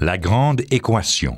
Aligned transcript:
La 0.00 0.16
grande 0.16 0.60
équation. 0.70 1.36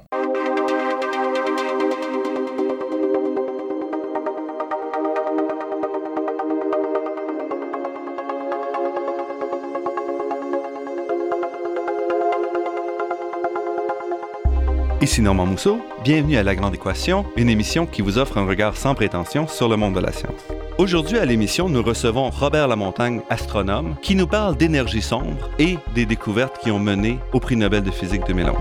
Ici 15.01 15.23
Normand 15.23 15.47
Mousseau, 15.47 15.81
bienvenue 16.05 16.37
à 16.37 16.43
La 16.43 16.55
Grande 16.55 16.75
Équation, 16.75 17.25
une 17.37 17.49
émission 17.49 17.87
qui 17.87 18.03
vous 18.03 18.19
offre 18.19 18.37
un 18.37 18.45
regard 18.45 18.77
sans 18.77 18.95
prétention 18.95 19.49
sur 19.49 19.71
le 19.71 19.79
monde 19.79 19.95
de 19.95 20.01
la 20.01 20.13
science. 20.13 20.60
Aujourd'hui 20.81 21.19
à 21.19 21.27
l'émission, 21.27 21.69
nous 21.69 21.83
recevons 21.83 22.31
Robert 22.31 22.67
Lamontagne, 22.67 23.21
astronome, 23.29 23.97
qui 24.01 24.15
nous 24.15 24.27
parle 24.27 24.57
d'énergie 24.57 25.03
sombre 25.03 25.51
et 25.59 25.77
des 25.95 26.07
découvertes 26.07 26.57
qui 26.57 26.71
ont 26.71 26.79
mené 26.79 27.19
au 27.35 27.39
prix 27.39 27.55
Nobel 27.55 27.83
de 27.83 27.91
physique 27.91 28.23
2011. 28.27 28.57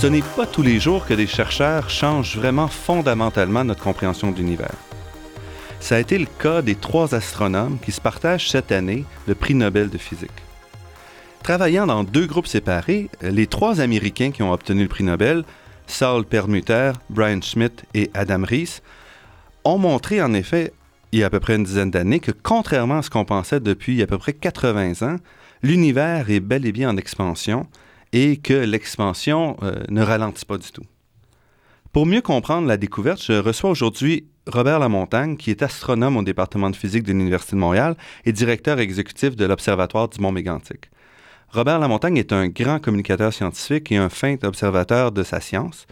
Ce 0.00 0.06
n'est 0.06 0.22
pas 0.22 0.46
tous 0.46 0.62
les 0.62 0.80
jours 0.80 1.04
que 1.04 1.12
des 1.12 1.26
chercheurs 1.26 1.90
changent 1.90 2.38
vraiment 2.38 2.68
fondamentalement 2.68 3.62
notre 3.62 3.82
compréhension 3.82 4.30
de 4.30 4.38
l'univers. 4.38 4.72
Ça 5.86 5.94
a 5.94 6.00
été 6.00 6.18
le 6.18 6.26
cas 6.26 6.62
des 6.62 6.74
trois 6.74 7.14
astronomes 7.14 7.78
qui 7.78 7.92
se 7.92 8.00
partagent 8.00 8.50
cette 8.50 8.72
année 8.72 9.04
le 9.28 9.36
prix 9.36 9.54
Nobel 9.54 9.88
de 9.88 9.98
physique. 9.98 10.42
Travaillant 11.44 11.86
dans 11.86 12.02
deux 12.02 12.26
groupes 12.26 12.48
séparés, 12.48 13.08
les 13.22 13.46
trois 13.46 13.80
Américains 13.80 14.32
qui 14.32 14.42
ont 14.42 14.52
obtenu 14.52 14.82
le 14.82 14.88
prix 14.88 15.04
Nobel, 15.04 15.44
Saul 15.86 16.24
Perlmutter, 16.24 16.90
Brian 17.08 17.40
Schmidt 17.40 17.84
et 17.94 18.10
Adam 18.14 18.42
Rees, 18.42 18.80
ont 19.62 19.78
montré 19.78 20.20
en 20.20 20.34
effet, 20.34 20.72
il 21.12 21.20
y 21.20 21.22
a 21.22 21.26
à 21.26 21.30
peu 21.30 21.38
près 21.38 21.54
une 21.54 21.62
dizaine 21.62 21.92
d'années, 21.92 22.18
que 22.18 22.32
contrairement 22.32 22.98
à 22.98 23.02
ce 23.02 23.10
qu'on 23.10 23.24
pensait 23.24 23.60
depuis 23.60 24.02
à 24.02 24.08
peu 24.08 24.18
près 24.18 24.32
80 24.32 25.06
ans, 25.06 25.18
l'univers 25.62 26.28
est 26.28 26.40
bel 26.40 26.66
et 26.66 26.72
bien 26.72 26.90
en 26.90 26.96
expansion 26.96 27.68
et 28.12 28.38
que 28.38 28.54
l'expansion 28.54 29.56
euh, 29.62 29.84
ne 29.88 30.02
ralentit 30.02 30.46
pas 30.46 30.58
du 30.58 30.72
tout. 30.72 30.84
Pour 31.92 32.06
mieux 32.06 32.22
comprendre 32.22 32.66
la 32.66 32.76
découverte, 32.76 33.22
je 33.22 33.34
reçois 33.34 33.70
aujourd'hui 33.70 34.26
Robert 34.46 34.78
Lamontagne, 34.78 35.36
qui 35.36 35.50
est 35.50 35.62
astronome 35.62 36.16
au 36.16 36.22
département 36.22 36.70
de 36.70 36.76
physique 36.76 37.02
de 37.02 37.12
l'Université 37.12 37.56
de 37.56 37.60
Montréal 37.60 37.96
et 38.24 38.32
directeur 38.32 38.78
exécutif 38.78 39.34
de 39.34 39.44
l'Observatoire 39.44 40.08
du 40.08 40.20
Mont 40.20 40.30
Mégantic. 40.30 40.88
Robert 41.48 41.80
Lamontagne 41.80 42.16
est 42.16 42.32
un 42.32 42.48
grand 42.48 42.78
communicateur 42.78 43.32
scientifique 43.32 43.90
et 43.90 43.96
un 43.96 44.08
fin 44.08 44.36
observateur 44.44 45.10
de 45.10 45.24
sa 45.24 45.40
science. 45.40 45.86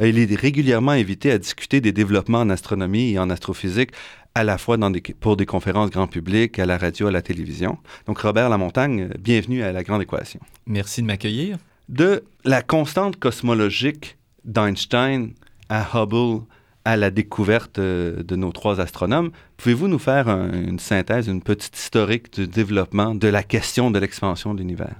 Il 0.00 0.18
est 0.18 0.34
régulièrement 0.34 0.90
invité 0.90 1.30
à 1.30 1.38
discuter 1.38 1.80
des 1.80 1.92
développements 1.92 2.40
en 2.40 2.50
astronomie 2.50 3.12
et 3.12 3.18
en 3.18 3.30
astrophysique, 3.30 3.92
à 4.34 4.44
la 4.44 4.58
fois 4.58 4.76
dans 4.76 4.90
des, 4.90 5.00
pour 5.00 5.36
des 5.36 5.46
conférences 5.46 5.90
grand 5.90 6.08
public, 6.08 6.58
à 6.58 6.66
la 6.66 6.76
radio, 6.76 7.06
à 7.06 7.12
la 7.12 7.22
télévision. 7.22 7.78
Donc, 8.06 8.18
Robert 8.18 8.50
Lamontagne, 8.50 9.10
bienvenue 9.18 9.62
à 9.62 9.72
La 9.72 9.82
Grande 9.82 10.02
Équation. 10.02 10.40
Merci 10.66 11.00
de 11.00 11.06
m'accueillir. 11.06 11.56
De 11.88 12.24
la 12.44 12.60
constante 12.60 13.16
cosmologique 13.18 14.18
d'Einstein 14.44 15.32
à 15.68 15.86
Hubble, 15.94 16.42
à 16.84 16.96
la 16.96 17.10
découverte 17.10 17.78
euh, 17.78 18.22
de 18.22 18.36
nos 18.36 18.52
trois 18.52 18.80
astronomes. 18.80 19.30
Pouvez-vous 19.56 19.88
nous 19.88 19.98
faire 19.98 20.28
un, 20.28 20.52
une 20.52 20.78
synthèse, 20.78 21.28
une 21.28 21.42
petite 21.42 21.76
historique 21.78 22.32
du 22.34 22.46
développement 22.46 23.14
de 23.14 23.28
la 23.28 23.42
question 23.42 23.90
de 23.90 23.98
l'expansion 23.98 24.54
de 24.54 24.60
l'univers? 24.60 24.96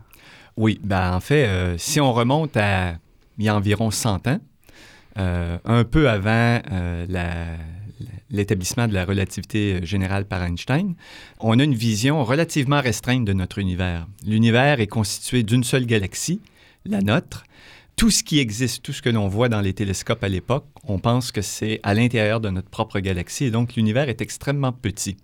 Oui, 0.56 0.80
ben 0.82 1.14
en 1.14 1.20
fait, 1.20 1.46
euh, 1.46 1.76
si 1.78 2.00
on 2.00 2.12
remonte 2.12 2.56
à 2.56 2.94
il 3.38 3.44
y 3.44 3.48
a 3.48 3.56
environ 3.56 3.90
100 3.90 4.28
ans, 4.28 4.38
euh, 5.18 5.58
un 5.64 5.84
peu 5.84 6.08
avant 6.08 6.60
l'établissement 8.30 8.86
de 8.86 8.94
la 8.94 9.04
relativité 9.04 9.84
générale 9.84 10.24
par 10.24 10.42
Einstein, 10.42 10.94
on 11.40 11.58
a 11.58 11.64
une 11.64 11.74
vision 11.74 12.22
relativement 12.22 12.80
restreinte 12.80 13.24
de 13.24 13.32
notre 13.32 13.58
univers. 13.58 14.06
L'univers 14.24 14.78
est 14.80 14.86
constitué 14.86 15.42
d'une 15.42 15.64
seule 15.64 15.86
galaxie, 15.86 16.40
la 16.84 17.00
nôtre, 17.00 17.44
tout 17.96 18.10
ce 18.10 18.22
qui 18.22 18.38
existe, 18.38 18.82
tout 18.82 18.92
ce 18.92 19.02
que 19.02 19.10
l'on 19.10 19.28
voit 19.28 19.48
dans 19.48 19.60
les 19.60 19.72
télescopes 19.72 20.24
à 20.24 20.28
l'époque, 20.28 20.66
on 20.84 20.98
pense 20.98 21.32
que 21.32 21.42
c'est 21.42 21.80
à 21.82 21.94
l'intérieur 21.94 22.40
de 22.40 22.50
notre 22.50 22.68
propre 22.68 23.00
galaxie 23.00 23.44
et 23.44 23.50
donc 23.50 23.74
l'univers 23.76 24.08
est 24.08 24.20
extrêmement 24.20 24.72
petit. 24.72 25.16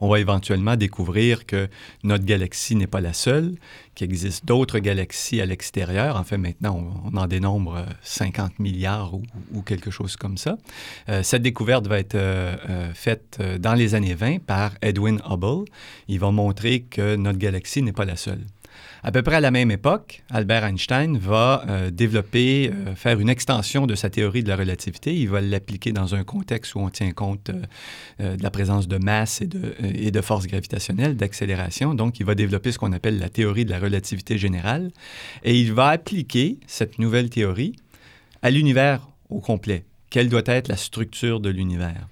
On 0.00 0.08
va 0.08 0.20
éventuellement 0.20 0.76
découvrir 0.76 1.44
que 1.44 1.68
notre 2.04 2.24
galaxie 2.24 2.76
n'est 2.76 2.86
pas 2.86 3.00
la 3.00 3.12
seule, 3.12 3.56
qu'il 3.94 4.06
existe 4.06 4.44
d'autres 4.46 4.78
galaxies 4.78 5.40
à 5.40 5.46
l'extérieur. 5.46 6.16
En 6.16 6.24
fait, 6.24 6.38
maintenant, 6.38 7.02
on, 7.04 7.16
en 7.16 7.26
dénombre 7.26 7.84
50 8.02 8.50
euh, 8.50 8.54
milliards 8.62 9.14
ou, 9.14 9.62
quelque 9.62 9.90
chose 9.90 10.16
comme 10.16 10.38
ça. 10.38 10.56
Euh, 11.08 11.22
cette 11.22 11.42
découverte 11.42 11.86
va 11.86 11.98
être 11.98 12.14
euh, 12.14 12.92
faite 12.94 13.40
dans 13.58 13.74
les 13.74 13.94
années 13.94 14.14
20 14.14 14.40
par 14.40 14.72
Edwin 14.82 15.20
Hubble. 15.28 15.64
Il 16.06 16.20
va 16.20 16.30
montrer 16.30 16.82
que 16.82 17.16
notre 17.16 17.38
galaxie 17.38 17.82
n'est 17.82 17.92
pas 17.92 18.04
la 18.04 18.16
seule. 18.16 18.44
À 19.02 19.12
peu 19.12 19.22
près 19.22 19.36
à 19.36 19.40
la 19.40 19.52
même 19.52 19.70
époque, 19.70 20.22
Albert 20.30 20.64
Einstein 20.64 21.18
va 21.18 21.64
euh, 21.68 21.90
développer, 21.90 22.72
euh, 22.72 22.96
faire 22.96 23.20
une 23.20 23.28
extension 23.28 23.86
de 23.86 23.94
sa 23.94 24.10
théorie 24.10 24.42
de 24.42 24.48
la 24.48 24.56
relativité. 24.56 25.14
Il 25.14 25.28
va 25.28 25.40
l'appliquer 25.40 25.92
dans 25.92 26.16
un 26.16 26.24
contexte 26.24 26.74
où 26.74 26.80
on 26.80 26.90
tient 26.90 27.12
compte 27.12 27.50
euh, 28.20 28.36
de 28.36 28.42
la 28.42 28.50
présence 28.50 28.88
de 28.88 28.98
masse 28.98 29.40
et 29.40 29.46
de, 29.46 29.74
et 29.82 30.10
de 30.10 30.20
force 30.20 30.46
gravitationnelle, 30.46 31.16
d'accélération. 31.16 31.94
Donc, 31.94 32.18
il 32.18 32.26
va 32.26 32.34
développer 32.34 32.72
ce 32.72 32.78
qu'on 32.78 32.92
appelle 32.92 33.20
la 33.20 33.28
théorie 33.28 33.64
de 33.64 33.70
la 33.70 33.78
relativité 33.78 34.36
générale. 34.36 34.90
Et 35.44 35.58
il 35.58 35.72
va 35.72 35.88
appliquer 35.88 36.58
cette 36.66 36.98
nouvelle 36.98 37.30
théorie 37.30 37.76
à 38.42 38.50
l'univers 38.50 39.08
au 39.30 39.38
complet. 39.38 39.84
Quelle 40.10 40.28
doit 40.28 40.42
être 40.46 40.68
la 40.68 40.76
structure 40.76 41.38
de 41.38 41.50
l'univers? 41.50 42.08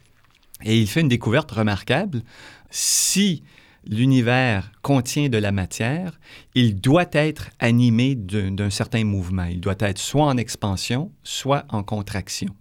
Et 0.65 0.79
il 0.79 0.87
fait 0.87 1.01
une 1.01 1.09
découverte 1.09 1.51
remarquable. 1.51 2.23
Si 2.71 3.43
l'univers 3.89 4.73
contient 4.83 5.29
de 5.29 5.39
la 5.39 5.53
matière, 5.53 6.19
il 6.55 6.81
doit 6.81 7.07
être 7.13 7.51
animé 7.59 8.15
d'un 8.15 8.71
certain 8.71 9.05
mouvement. 9.05 9.45
Il 9.45 9.61
doit 9.61 9.77
être 9.81 9.99
soit 9.99 10.27
en 10.27 10.37
expansion, 10.37 11.13
soit 11.23 11.65
en 11.69 11.83
contraction. 11.83 12.55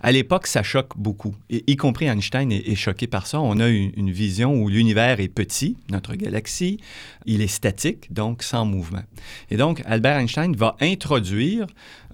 À 0.00 0.10
l'époque, 0.10 0.48
ça 0.48 0.62
choque 0.62 0.96
beaucoup, 0.96 1.34
y 1.48 1.76
compris 1.76 2.06
Einstein 2.06 2.50
est, 2.50 2.74
choqué 2.74 3.06
par 3.06 3.26
ça. 3.26 3.40
On 3.40 3.60
a 3.60 3.68
une, 3.68 4.10
vision 4.10 4.54
où 4.54 4.68
l'univers 4.68 5.20
est 5.20 5.28
petit, 5.28 5.76
notre 5.90 6.14
galaxie, 6.14 6.78
il 7.24 7.40
est 7.40 7.46
statique, 7.46 8.12
donc 8.12 8.42
sans 8.42 8.64
mouvement. 8.64 9.02
Et 9.50 9.56
donc, 9.56 9.80
Albert 9.86 10.18
Einstein 10.18 10.56
va 10.56 10.76
introduire 10.80 11.66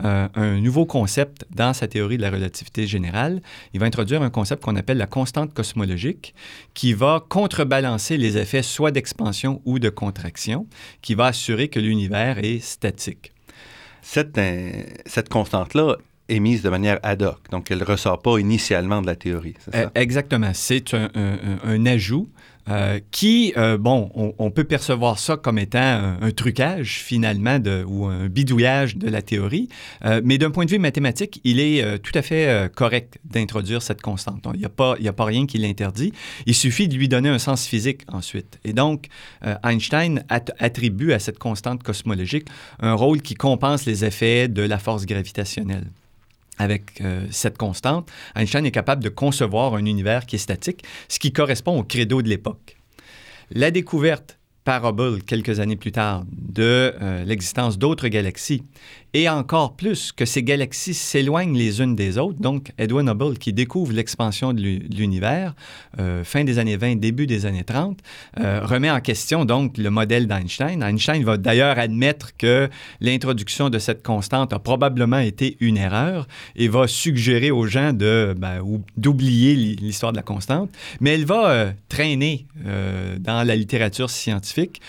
euh, 0.05 0.29
un 0.35 0.61
nouveau 0.61 0.85
concept 0.85 1.47
dans 1.51 1.73
sa 1.73 1.89
théorie 1.89 2.19
de 2.19 2.23
la 2.23 2.31
relativité 2.31 2.87
générale. 2.87 3.41
Il 3.73 3.81
va 3.81 3.87
introduire 3.87 4.23
un 4.23 4.31
concept 4.31 4.63
qu'on 4.63 4.77
appelle 4.77 4.99
la 4.99 5.07
constante 5.07 5.55
cosmologique, 5.55 6.35
qui 6.75 6.93
va 6.93 7.25
contrebalancer 7.29 8.19
les 8.19 8.37
effets 8.37 8.63
soit 8.63 8.91
d'expansion 8.91 9.63
ou 9.65 9.79
de 9.79 9.89
contraction, 9.89 10.67
qui 11.01 11.15
va 11.15 11.27
assurer 11.27 11.69
que 11.69 11.81
l'univers 11.81 12.39
est 12.39 12.61
statique. 12.61 13.33
Cette, 14.03 14.39
euh, 14.39 14.85
cette 15.07 15.29
constante-là 15.29 15.97
est 16.29 16.41
mise 16.41 16.63
de 16.63 16.69
manière 16.69 16.99
ad 17.03 17.23
hoc, 17.23 17.39
donc 17.51 17.71
elle 17.71 17.79
ne 17.79 17.85
ressort 17.85 18.21
pas 18.21 18.39
initialement 18.39 19.01
de 19.03 19.07
la 19.07 19.17
théorie. 19.17 19.55
Euh, 19.75 19.89
exactement. 19.95 20.51
C'est 20.55 20.95
un, 20.95 21.87
ajout 21.87 22.29
euh, 22.71 23.01
qui, 23.11 23.55
euh, 23.57 23.79
bon, 23.79 24.11
on, 24.15 24.51
peut 24.51 24.65
percevoir 24.65 25.19
ça 25.19 25.37
comme 25.37 25.59
étant 25.59 26.17
un, 26.21 26.31
trucage 26.33 27.01
finalement 27.03 27.59
ou 27.87 28.05
un 28.07 28.29
bidouillage 28.29 28.97
de 28.97 29.09
la 29.09 29.23
théorie, 29.23 29.69
euh, 30.05 30.21
mais 30.23 30.37
d'un 30.37 30.51
point 30.51 30.67
de 30.67 30.71
vue 30.71 30.79
mathématique, 30.79 31.41
il 31.45 31.61
est 31.61 31.99
tout 32.01 32.13
à 32.15 32.23
fait 32.23 32.71
correct 32.75 33.19
d'introduire 33.25 33.81
cette 33.83 34.03
constante. 34.03 34.47
Il 34.53 34.61
n'y 34.61 34.67
a, 34.67 34.69
pas, 35.13 35.25
rien 35.25 35.47
qui 35.47 35.59
l'interdit. 35.59 36.13
Il 36.47 36.55
suffit 36.55 36.89
de 36.89 36.97
lui 36.97 37.09
donner 37.09 37.29
un 37.29 37.39
sens 37.39 37.67
physique 37.67 38.03
ensuite. 38.09 38.59
Et 38.65 38.73
donc, 38.73 39.07
Einstein 39.65 40.25
at 40.29 40.47
attribue 40.59 41.13
à 41.13 41.19
cette 41.19 41.39
constante 41.39 41.83
cosmologique 41.83 42.49
un 42.81 42.95
rôle 42.95 43.23
qui 43.23 43.35
compense 43.35 43.87
les 43.87 44.05
effets 44.05 44.49
de 44.49 44.63
la 44.63 44.79
force 44.79 45.07
gravitationnelle 45.07 45.87
avec 46.59 47.01
euh, 47.01 47.27
cette 47.31 47.59
constante, 47.59 48.11
Einstein 48.35 48.67
est 48.67 48.71
capable 48.71 49.03
de 49.03 49.09
concevoir 49.09 49.75
un 49.75 49.85
univers 49.85 50.27
qui 50.27 50.37
est 50.37 50.41
statique, 50.41 50.85
ce 51.09 51.19
qui 51.19 51.33
correspond 51.33 51.79
au 51.79 51.85
credo 51.85 52.23
de 52.23 52.29
l'époque. 52.29 52.77
La 53.51 53.71
découverte 53.71 54.39
par 54.65 54.85
Hubble 54.85 55.23
quelques 55.23 55.61
années 55.61 55.77
plus 55.77 55.93
tard 55.93 56.25
de 56.31 56.93
euh, 57.01 57.25
l'existence 57.25 57.79
d'autres 57.79 58.09
galaxies 58.09 58.65
et 59.15 59.29
encore 59.29 59.75
plus 59.75 60.13
que 60.13 60.25
ces 60.25 60.43
galaxies 60.43 60.95
s'éloignent 60.95 61.57
les 61.57 61.81
unes 61.81 61.97
des 61.97 62.19
autres. 62.19 62.41
Donc, 62.41 62.73
Edwin 62.79 63.09
Hubble, 63.09 63.39
qui 63.39 63.53
découvre 63.53 63.93
l'expansion 63.93 64.53
de 64.53 64.61
l'univers, 64.61 65.55
euh, 65.99 66.25
fin 66.25 66.45
des 66.45 66.59
années 66.59 66.77
20, 66.77 66.97
début 66.97 67.27
des 67.27 67.47
années 67.47 67.65
30, 67.65 67.99
euh, 68.39 68.61
remet 68.63 68.91
en 68.91 69.01
question 69.01 69.45
donc 69.45 69.79
le 69.79 69.91
modèle 69.91 70.27
d'Einstein. 70.27 70.83
Einstein 70.83 71.25
va 71.25 71.37
d'ailleurs 71.37 71.79
admettre 71.79 72.37
que 72.37 72.69
l'introduction 73.01 73.71
de 73.71 73.79
cette 73.79 74.03
constante 74.03 74.53
a 74.53 74.59
probablement 74.59 75.19
été 75.19 75.57
une 75.61 75.79
erreur 75.79 76.29
et 76.57 76.69
va 76.69 76.87
suggérer 76.87 77.51
aux 77.51 77.67
gens 77.67 77.93
ben, 77.93 78.63
d'oublier 78.97 79.55
l'histoire 79.55 80.13
de 80.13 80.19
la 80.19 80.23
constante, 80.23 80.71
mais 81.01 81.15
elle 81.15 81.25
va 81.25 81.49
euh, 81.49 81.71
traîner 81.89 82.47
dans 83.21 83.47
la 83.47 83.55
littérature 83.55 84.11
scientifique 84.11 84.81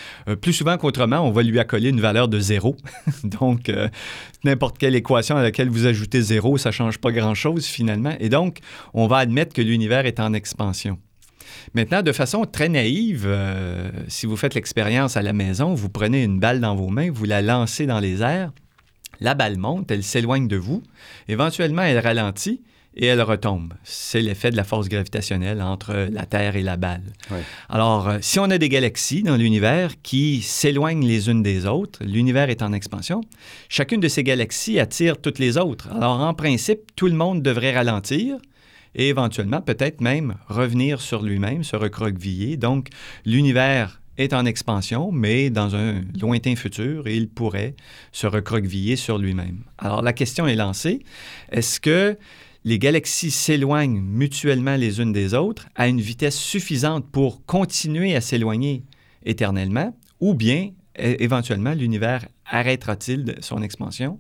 plus 0.41 0.53
souvent 0.53 0.77
qu'autrement, 0.77 1.19
on 1.19 1.31
va 1.31 1.43
lui 1.43 1.59
accoler 1.59 1.89
une 1.89 2.01
valeur 2.01 2.27
de 2.27 2.39
zéro. 2.39 2.75
donc, 3.23 3.71
n'importe 4.43 4.77
quelle 4.77 4.95
équation 4.95 5.35
à 5.35 5.43
laquelle 5.43 5.69
vous 5.69 5.85
ajoutez 5.85 6.21
zéro, 6.21 6.57
ça 6.57 6.69
ne 6.69 6.73
change 6.73 6.97
pas 6.97 7.11
grand-chose 7.11 7.65
finalement. 7.65 8.15
Et 8.19 8.29
donc, 8.29 8.59
on 8.93 9.07
va 9.07 9.17
admettre 9.17 9.53
que 9.53 9.61
l'univers 9.61 10.05
est 10.05 10.19
en 10.19 10.33
expansion. 10.33 10.97
Maintenant, 11.73 12.01
de 12.01 12.11
façon 12.11 12.45
très 12.45 12.69
naïve, 12.69 13.25
euh, 13.27 13.89
si 14.07 14.25
vous 14.25 14.37
faites 14.37 14.55
l'expérience 14.55 15.17
à 15.17 15.21
la 15.21 15.33
maison, 15.33 15.73
vous 15.73 15.89
prenez 15.89 16.23
une 16.23 16.39
balle 16.39 16.59
dans 16.59 16.75
vos 16.75 16.89
mains, 16.89 17.11
vous 17.11 17.25
la 17.25 17.41
lancez 17.41 17.85
dans 17.85 17.99
les 17.99 18.21
airs, 18.21 18.51
la 19.19 19.33
balle 19.33 19.57
monte, 19.57 19.91
elle 19.91 20.03
s'éloigne 20.03 20.47
de 20.47 20.57
vous, 20.57 20.81
éventuellement 21.27 21.81
elle 21.81 21.99
ralentit, 21.99 22.61
et 22.95 23.05
elle 23.05 23.21
retombe. 23.21 23.73
C'est 23.83 24.21
l'effet 24.21 24.51
de 24.51 24.57
la 24.57 24.63
force 24.63 24.89
gravitationnelle 24.89 25.61
entre 25.61 26.07
la 26.11 26.25
Terre 26.25 26.55
et 26.55 26.63
la 26.63 26.77
balle. 26.77 27.13
Alors, 27.69 28.09
euh, 28.09 28.17
si 28.21 28.39
on 28.39 28.49
a 28.49 28.57
des 28.57 28.69
galaxies 28.69 29.23
dans 29.23 29.37
l'univers 29.37 29.91
qui 30.01 30.41
s'éloignent 30.41 31.05
les 31.05 31.29
unes 31.29 31.43
des 31.43 31.65
autres, 31.65 32.03
l'univers 32.03 32.49
est 32.49 32.61
en 32.61 32.73
expansion, 32.73 33.21
chacune 33.69 33.99
de 33.99 34.07
ces 34.07 34.23
galaxies 34.23 34.79
attire 34.79 35.19
toutes 35.19 35.39
les 35.39 35.57
autres. 35.57 35.89
Alors, 35.91 36.19
en 36.19 36.33
principe, 36.33 36.95
tout 36.95 37.07
le 37.07 37.15
monde 37.15 37.41
devrait 37.41 37.73
ralentir 37.73 38.37
et 38.95 39.09
éventuellement 39.09 39.61
peut-être 39.61 40.01
même 40.01 40.35
revenir 40.47 40.99
sur 40.99 41.21
lui-même, 41.21 41.63
se 41.63 41.75
recroqueviller. 41.75 42.57
Donc, 42.57 42.89
l'univers 43.25 44.01
est 44.17 44.33
en 44.33 44.45
expansion, 44.45 45.11
mais 45.11 45.49
dans 45.49 45.75
un 45.75 46.01
lointain 46.19 46.55
futur, 46.55 47.07
il 47.07 47.29
pourrait 47.29 47.75
se 48.11 48.27
recroqueviller 48.27 48.95
sur 48.95 49.17
lui-même. 49.17 49.63
Alors, 49.77 50.01
la 50.01 50.11
question 50.11 50.45
est 50.47 50.55
lancée. 50.55 50.99
Est-ce 51.51 51.79
que 51.79 52.17
les 52.63 52.79
galaxies 52.79 53.31
s'éloignent 53.31 54.01
mutuellement 54.01 54.75
les 54.75 54.99
unes 54.99 55.13
des 55.13 55.33
autres 55.33 55.67
à 55.75 55.87
une 55.87 56.01
vitesse 56.01 56.37
suffisante 56.37 57.09
pour 57.09 57.45
continuer 57.45 58.15
à 58.15 58.21
s'éloigner 58.21 58.83
éternellement, 59.25 59.95
ou 60.19 60.33
bien 60.33 60.71
éventuellement 60.95 61.73
l'univers 61.73 62.27
arrêtera-t-il 62.45 63.35
son 63.39 63.61
expansion? 63.61 64.19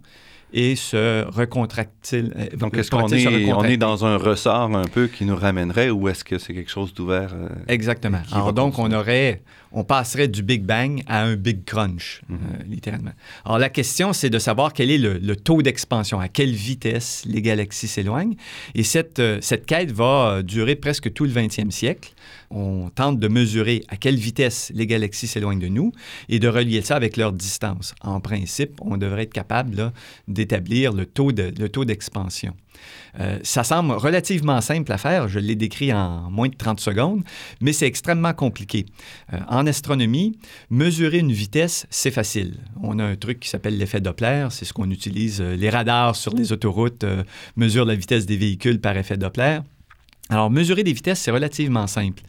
Et 0.53 0.75
se 0.75 1.25
recontracte-t-il? 1.25 2.33
Euh, 2.35 2.57
Donc, 2.57 2.77
est-ce 2.77 2.89
qu'on 2.89 3.07
est, 3.07 3.53
on 3.53 3.63
est 3.63 3.77
dans 3.77 4.05
un 4.05 4.17
ressort 4.17 4.75
un 4.75 4.87
peu 4.87 5.07
qui 5.07 5.25
nous 5.25 5.35
ramènerait 5.35 5.89
ou 5.89 6.09
est-ce 6.09 6.23
que 6.23 6.37
c'est 6.37 6.53
quelque 6.53 6.71
chose 6.71 6.93
d'ouvert? 6.93 7.33
Euh, 7.33 7.49
Exactement. 7.67 8.21
Alors, 8.31 8.53
donc, 8.53 8.79
on 8.79 8.91
aurait, 8.91 9.41
on 9.71 9.83
passerait 9.83 10.27
du 10.27 10.41
Big 10.41 10.63
Bang 10.63 11.03
à 11.07 11.23
un 11.23 11.35
Big 11.35 11.63
Crunch, 11.65 12.21
mhm. 12.27 12.37
euh, 12.37 12.63
littéralement. 12.67 13.11
Alors, 13.45 13.59
la 13.59 13.69
question, 13.69 14.13
c'est 14.13 14.29
de 14.29 14.39
savoir 14.39 14.73
quel 14.73 14.89
est 14.91 14.97
le, 14.97 15.35
taux 15.35 15.61
d'expansion, 15.61 16.19
à 16.19 16.27
quelle 16.27 16.51
vitesse 16.51 17.23
les 17.25 17.41
galaxies 17.41 17.87
s'éloignent. 17.87 18.35
Et 18.75 18.83
cette, 18.83 19.21
cette 19.41 19.65
quête 19.65 19.91
va 19.91 20.41
durer 20.41 20.75
presque 20.75 21.13
tout 21.13 21.25
le 21.25 21.31
20e 21.31 21.71
siècle. 21.71 22.13
On 22.51 22.89
tente 22.89 23.19
de 23.19 23.27
mesurer 23.27 23.83
à 23.89 23.95
quelle 23.95 24.15
vitesse 24.15 24.71
les 24.73 24.87
galaxies 24.87 25.27
s'éloignent 25.27 25.59
de 25.59 25.67
nous 25.67 25.91
et 26.29 26.39
de 26.39 26.47
relier 26.47 26.81
ça 26.81 26.95
avec 26.95 27.15
leur 27.15 27.31
distance. 27.31 27.93
En 28.01 28.19
principe, 28.19 28.81
on 28.81 28.97
devrait 28.97 29.23
être 29.23 29.33
capable 29.33 29.91
d'établir 30.39 30.93
le 30.93 31.05
taux 31.05 31.85
d'expansion. 31.85 32.55
Euh, 33.19 33.39
ça 33.43 33.63
semble 33.65 33.91
relativement 33.91 34.61
simple 34.61 34.91
à 34.93 34.97
faire, 34.97 35.27
je 35.27 35.39
l'ai 35.39 35.55
décrit 35.55 35.91
en 35.91 36.29
moins 36.31 36.47
de 36.47 36.55
30 36.55 36.79
secondes, 36.79 37.23
mais 37.59 37.73
c'est 37.73 37.87
extrêmement 37.87 38.33
compliqué. 38.33 38.85
Euh, 39.33 39.39
en 39.49 39.67
astronomie, 39.67 40.37
mesurer 40.69 41.19
une 41.19 41.33
vitesse, 41.33 41.87
c'est 41.89 42.11
facile. 42.11 42.57
On 42.81 42.99
a 42.99 43.03
un 43.03 43.15
truc 43.15 43.41
qui 43.41 43.49
s'appelle 43.49 43.77
l'effet 43.77 43.99
Doppler, 43.99 44.47
c'est 44.51 44.63
ce 44.63 44.71
qu'on 44.71 44.89
utilise, 44.89 45.41
euh, 45.41 45.55
les 45.55 45.69
radars 45.69 46.15
sur 46.15 46.33
les 46.33 46.53
autoroutes 46.53 47.05
mesurent 47.57 47.85
la 47.85 47.95
vitesse 47.95 48.25
des 48.25 48.37
véhicules 48.37 48.79
par 48.79 48.95
effet 48.95 49.17
Doppler. 49.17 49.59
Alors, 50.31 50.51
mesurer 50.51 50.83
des 50.83 50.93
vitesses, 50.93 51.19
c'est 51.21 51.31
relativement 51.31 51.87
simple. 51.87 52.21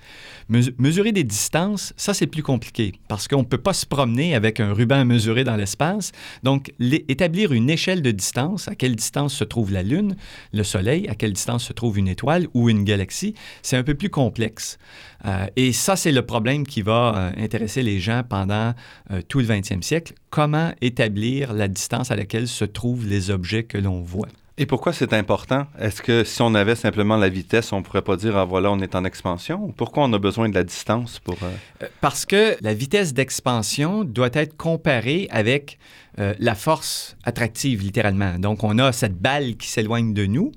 mesurer 0.48 1.12
des 1.12 1.22
distances, 1.22 1.92
ça, 1.98 2.14
c'est 2.14 2.26
plus 2.26 2.42
compliqué 2.42 2.94
parce 3.08 3.28
qu'on 3.28 3.40
ne 3.40 3.44
peut 3.44 3.58
pas 3.58 3.74
se 3.74 3.84
promener 3.84 4.34
avec 4.34 4.58
un 4.58 4.72
ruban 4.72 5.04
mesuré 5.04 5.44
dans 5.44 5.56
l'espace. 5.56 6.12
Donc, 6.42 6.72
établir 6.80 7.52
une 7.52 7.68
échelle 7.68 8.00
de 8.00 8.10
distance, 8.10 8.68
à 8.68 8.74
quelle 8.74 8.96
distance 8.96 9.34
se 9.34 9.44
trouve 9.44 9.70
la 9.70 9.82
Lune, 9.82 10.16
le 10.54 10.64
Soleil, 10.64 11.08
à 11.08 11.14
quelle 11.14 11.34
distance 11.34 11.64
se 11.64 11.74
trouve 11.74 11.98
une 11.98 12.08
étoile 12.08 12.46
ou 12.54 12.70
une 12.70 12.84
galaxie, 12.84 13.34
c'est 13.60 13.76
un 13.76 13.84
peu 13.84 13.94
plus 13.94 14.10
complexe. 14.10 14.78
Euh, 15.26 15.46
et 15.56 15.72
ça, 15.72 15.94
c'est 15.94 16.12
le 16.12 16.22
problème 16.22 16.66
qui 16.66 16.80
va 16.80 17.14
euh, 17.14 17.44
intéresser 17.44 17.82
les 17.82 18.00
gens 18.00 18.22
pendant 18.26 18.72
euh, 19.10 19.20
tout 19.28 19.40
le 19.40 19.46
20e 19.46 19.82
siècle. 19.82 20.14
Comment 20.30 20.72
établir 20.80 21.52
la 21.52 21.68
distance 21.68 22.10
à 22.10 22.16
laquelle 22.16 22.48
se 22.48 22.64
trouvent 22.64 23.06
les 23.06 23.30
objets 23.30 23.64
que 23.64 23.76
l'on 23.76 24.00
voit? 24.00 24.28
Et 24.60 24.66
pourquoi 24.66 24.92
c'est 24.92 25.14
important? 25.14 25.66
Est-ce 25.78 26.02
que 26.02 26.22
si 26.22 26.42
on 26.42 26.54
avait 26.54 26.74
simplement 26.74 27.16
la 27.16 27.30
vitesse, 27.30 27.72
on 27.72 27.82
pourrait 27.82 28.02
pas 28.02 28.18
dire, 28.18 28.36
ah 28.36 28.44
voilà, 28.44 28.70
on 28.70 28.78
est 28.80 28.94
en 28.94 29.06
expansion? 29.06 29.72
Pourquoi 29.74 30.04
on 30.04 30.12
a 30.12 30.18
besoin 30.18 30.50
de 30.50 30.54
la 30.54 30.64
distance 30.64 31.18
pour... 31.18 31.38
Euh? 31.42 31.50
Euh, 31.82 31.86
parce 32.02 32.26
que 32.26 32.58
la 32.60 32.74
vitesse 32.74 33.14
d'expansion 33.14 34.04
doit 34.04 34.28
être 34.34 34.58
comparée 34.58 35.28
avec 35.30 35.78
euh, 36.18 36.34
la 36.38 36.54
force 36.54 37.16
attractive, 37.24 37.80
littéralement. 37.80 38.38
Donc, 38.38 38.62
on 38.62 38.78
a 38.78 38.92
cette 38.92 39.16
balle 39.16 39.56
qui 39.56 39.66
s'éloigne 39.66 40.12
de 40.12 40.26
nous. 40.26 40.52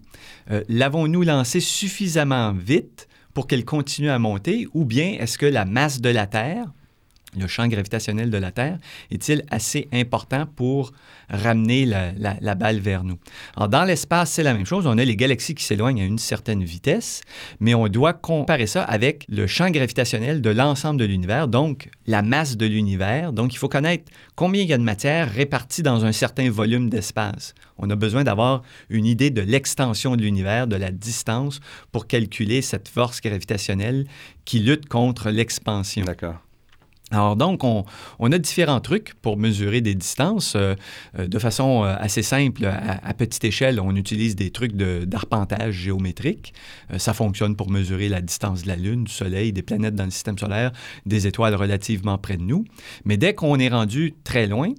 L'avons-nous 0.67 1.21
lancée 1.21 1.61
suffisamment 1.61 2.51
vite 2.51 3.07
pour 3.33 3.47
qu'elle 3.47 3.63
continue 3.63 4.09
à 4.09 4.19
monter? 4.19 4.67
Ou 4.73 4.83
bien 4.83 5.15
est-ce 5.17 5.38
que 5.38 5.45
la 5.45 5.63
masse 5.63 6.01
de 6.01 6.09
la 6.09 6.27
Terre 6.27 6.65
le 7.38 7.47
champ 7.47 7.68
gravitationnel 7.68 8.30
de 8.30 8.38
la 8.38 8.51
Terre 8.51 8.77
est-il 9.12 9.44
assez 9.50 9.88
important 9.91 10.45
pour 10.45 10.91
ramener 11.30 11.85
la, 11.85 12.56
balle 12.56 12.80
vers 12.80 13.03
nous? 13.03 13.18
Alors, 13.56 13.69
dans 13.69 13.83
l'espace, 13.83 14.31
c'est 14.31 14.44
la 14.44 14.53
même 14.53 14.65
chose. 14.65 14.88
On 14.88 14.97
a 14.97 15.06
les 15.06 15.15
galaxies 15.15 15.56
qui 15.56 15.63
s'éloignent 15.63 16.01
à 16.01 16.06
une 16.06 16.19
certaine 16.19 16.63
vitesse, 16.63 17.21
mais 17.59 17.74
on 17.74 17.88
doit 17.88 18.13
comparer 18.13 18.68
ça 18.68 18.83
avec 18.83 19.25
le 19.30 19.47
champ 19.47 19.69
gravitationnel 19.69 20.41
de 20.41 20.50
l'ensemble 20.50 21.00
de 21.00 21.06
l'univers, 21.06 21.47
donc 21.47 21.89
la 22.07 22.21
masse 22.21 22.57
de 22.57 22.65
l'univers. 22.65 23.33
Donc, 23.33 23.53
il 23.53 23.57
faut 23.57 23.69
connaître 23.69 24.12
combien 24.35 24.62
il 24.62 24.69
y 24.69 24.74
a 24.74 24.77
de 24.77 24.83
matière 24.83 25.31
répartie 25.31 25.83
dans 25.83 26.06
un 26.06 26.12
certain 26.12 26.50
volume 26.50 26.89
d'espace. 26.89 27.53
On 27.77 27.89
a 27.89 27.95
besoin 27.95 28.24
d'avoir 28.24 28.62
une 28.89 29.06
idée 29.06 29.30
de 29.30 29.41
l'extension 29.41 30.15
de 30.15 30.21
l'univers, 30.21 30.68
de 30.68 30.75
la 30.75 30.91
distance, 30.91 31.59
pour 31.91 32.07
calculer 32.07 32.62
cette 32.62 32.88
force 32.88 33.21
gravitationnelle 33.21 34.06
qui 34.45 34.59
lutte 34.59 34.88
contre 34.88 35.30
l'expansion. 35.30 36.06
D'accord. 36.06 36.43
Alors 37.13 37.36
donc, 37.36 37.63
on, 37.63 37.86
a 38.31 38.38
différents 38.39 38.80
trucs 38.80 39.13
pour 39.21 39.38
mesurer 39.38 39.81
des 39.81 39.94
distances. 39.94 40.56
Euh, 40.56 40.74
euh, 41.19 41.27
de 41.27 41.38
façon 41.38 41.83
euh, 41.83 41.95
assez 42.00 42.24
simple, 42.24 42.65
à, 42.65 43.13
petite 43.13 43.44
échelle, 43.44 43.80
on 43.80 43.95
utilise 43.95 44.36
des 44.36 44.50
trucs 44.50 44.74
d'arpentage 44.74 45.75
géométrique. 45.75 46.54
ça 46.98 47.13
fonctionne 47.13 47.56
pour 47.56 47.69
mesurer 47.69 48.10
la 48.10 48.21
distance 48.21 48.63
de 48.63 48.68
la 48.68 48.75
Lune, 48.75 49.04
du 49.04 49.12
Soleil, 49.12 49.54
des 49.54 49.62
planètes 49.62 49.94
dans 49.94 50.06
le 50.06 50.12
système 50.12 50.39
solaire, 50.39 50.71
des 51.06 51.27
étoiles 51.27 51.54
relativement 51.54 52.18
près 52.18 52.38
de 52.38 52.42
nous. 52.42 52.65
Mais 53.06 53.18
dès 53.18 53.36
qu'on 53.36 53.59
est 53.59 53.69
rendu 53.69 54.16
très 54.24 54.48
loin, 54.48 54.69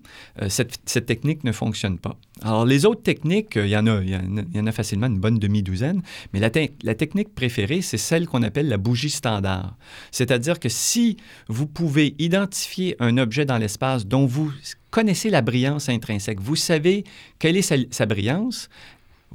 cette, 0.48 1.06
technique 1.06 1.44
ne 1.44 1.52
fonctionne 1.52 1.98
pas. 1.98 2.16
Alors, 2.42 2.66
les 2.66 2.84
autres 2.84 3.02
techniques, 3.02 3.52
il 3.54 3.68
y 3.68 3.76
en 3.76 3.86
a, 3.86 4.02
il 4.02 4.10
y 4.54 4.60
en 4.60 4.66
a, 4.66 4.72
facilement 4.72 5.06
une 5.06 5.20
bonne 5.20 5.38
demi-douzaine, 5.38 6.02
mais 6.32 6.40
la, 6.40 6.50
la, 6.82 6.94
technique 6.94 7.34
préférée, 7.34 7.80
c'est 7.80 7.98
celle 7.98 8.26
qu'on 8.26 8.42
appelle 8.42 8.68
la 8.68 8.76
bougie 8.76 9.10
standard. 9.10 9.76
C'est-à-dire 10.10 10.58
que 10.58 10.68
si 10.68 11.16
vous 11.48 11.66
pouvez 11.66 12.16
identifier 12.24 12.96
un 13.00 13.18
objet 13.18 13.44
dans 13.44 13.58
l'espace 13.58 14.06
dont 14.06 14.26
vous 14.26 14.52
connaissez 14.90 15.30
la 15.30 15.42
brillance 15.42 15.88
intrinsèque, 15.88 16.40
vous 16.40 16.56
savez 16.56 17.04
quelle 17.38 17.56
est 17.56 17.62
sa, 17.62 17.76
sa 17.90 18.06
brillance, 18.06 18.68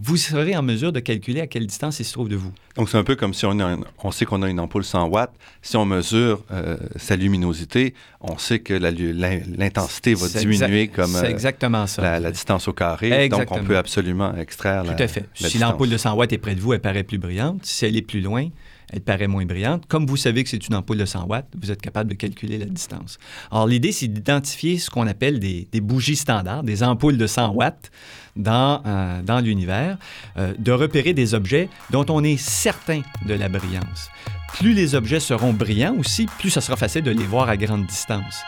vous 0.02 0.16
serez 0.16 0.56
en 0.56 0.62
mesure 0.62 0.94
de 0.94 1.00
calculer 1.02 1.42
à 1.42 1.48
quelle 1.48 1.68
distance 1.68 2.00
il 2.00 2.06
se 2.06 2.14
trouve 2.14 2.30
de 2.30 2.38
vous. 2.38 2.54
Donc, 2.78 2.90
c'est 2.90 2.98
un 2.98 3.04
peu 3.04 3.18
comme 3.18 3.34
si 3.34 3.46
on, 3.46 3.60
a 3.60 3.78
on 4.02 4.12
sait 4.12 4.24
qu'on 4.24 4.42
a 4.42 4.50
une 4.50 4.60
ampoule 4.60 4.86
100 4.86 5.08
watts. 5.10 5.34
Si 5.62 5.76
on 5.76 5.86
mesure 5.86 6.44
euh, 6.52 6.78
sa 6.96 7.18
luminosité, 7.18 7.94
on 8.22 8.38
sait 8.38 8.60
que 8.60 8.74
l'intensité 8.74 10.14
va 10.14 10.28
diminuer 10.30 10.88
comme 10.88 11.16
euh, 11.18 11.24
exactement 11.24 11.86
ça. 11.86 12.20
La, 12.20 12.32
distance 12.32 12.70
au 12.70 12.74
carré. 12.74 13.28
Donc, 13.28 13.52
on 13.52 13.64
peut 13.64 13.78
absolument 13.78 14.34
extraire 14.36 14.84
Tout 14.84 15.04
à 15.04 15.08
fait. 15.08 15.26
si 15.34 15.58
l'ampoule 15.58 15.90
de 15.90 15.98
100 15.98 16.16
watts 16.16 16.32
est 16.32 16.38
près 16.38 16.56
de 16.56 16.62
vous, 16.62 16.74
elle 16.74 16.80
paraît 16.80 17.04
plus 17.04 17.18
brillante. 17.18 17.66
Si 17.66 17.86
elle 17.86 17.98
est 17.98 18.02
plus 18.02 18.22
loin, 18.22 18.48
elle 18.92 19.02
paraît 19.02 19.28
moins 19.28 19.46
brillante. 19.46 19.86
Comme 19.88 20.06
vous 20.06 20.18
savez 20.18 20.44
que 20.44 20.50
c'est 20.50 20.68
une 20.68 20.76
ampoule 20.76 20.98
de 20.98 21.06
100 21.06 21.26
watts, 21.28 21.48
vous 21.62 21.72
êtes 21.72 21.82
capable 21.82 22.10
de 22.10 22.16
calculer 22.16 22.58
la 22.58 22.66
distance. 22.66 23.18
Alors, 23.52 23.68
l'idée, 23.68 23.92
c'est 23.92 24.08
d'identifier 24.08 24.78
ce 24.78 24.90
qu'on 24.90 25.08
appelle 25.08 25.40
des, 25.40 25.68
bougies 25.82 26.16
standards, 26.16 26.64
des 26.64 26.84
ampoules 26.84 27.18
de 27.18 27.28
100 27.28 27.54
watts 27.54 27.92
dans, 28.36 28.82
euh, 28.86 29.42
l'univers, 29.42 29.98
euh, 30.38 30.54
de 30.58 30.72
repérer 30.72 31.14
des 31.14 31.34
objets 31.34 31.70
dont 31.92 32.06
on 32.10 32.24
est 32.24 32.38
certain 32.38 33.02
de 33.26 33.34
la 33.34 33.50
brillance. 33.50 34.10
Plus 34.54 34.74
les 34.74 34.96
objets 34.96 35.20
seront 35.20 35.54
brillants 35.54 35.96
aussi, 35.98 36.26
plus 36.40 36.50
ça 36.50 36.62
sera 36.62 36.76
facile 36.76 37.04
de 37.04 37.12
les 37.12 37.26
voir 37.26 37.50
à 37.50 37.58
grande 37.58 37.86
distance. 37.86 38.44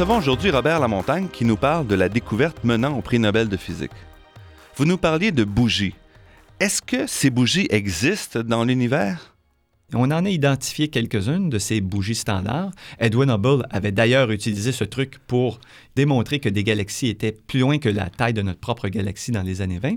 Recevons 0.00 0.16
aujourd'hui 0.16 0.50
Robert 0.50 0.80
Lamontagne 0.80 1.28
qui 1.28 1.44
nous 1.44 1.58
parle 1.58 1.86
de 1.86 1.94
la 1.94 2.08
découverte 2.08 2.64
menant 2.64 2.96
au 2.96 3.02
prix 3.02 3.18
Nobel 3.18 3.50
de 3.50 3.58
physique. 3.58 3.90
Vous 4.76 4.86
nous 4.86 4.96
parliez 4.96 5.30
de 5.30 5.44
bougies. 5.44 5.94
Est-ce 6.58 6.80
que 6.80 7.06
ces 7.06 7.28
bougies 7.28 7.66
existent 7.68 8.40
dans 8.40 8.64
l'univers? 8.64 9.29
On 9.94 10.10
en 10.10 10.24
a 10.24 10.30
identifié 10.30 10.88
quelques-unes 10.88 11.50
de 11.50 11.58
ces 11.58 11.80
bougies 11.80 12.14
standards. 12.14 12.70
Edwin 12.98 13.30
Hubble 13.30 13.66
avait 13.70 13.92
d'ailleurs 13.92 14.30
utilisé 14.30 14.72
ce 14.72 14.84
truc 14.84 15.18
pour 15.26 15.60
démontrer 15.96 16.38
que 16.38 16.48
des 16.48 16.64
galaxies 16.64 17.08
étaient 17.08 17.36
plus 17.46 17.60
loin 17.60 17.78
que 17.78 17.88
la 17.88 18.08
taille 18.08 18.34
de 18.34 18.42
notre 18.42 18.60
propre 18.60 18.88
galaxie 18.88 19.32
dans 19.32 19.42
les 19.42 19.62
années 19.62 19.78
20. 19.78 19.96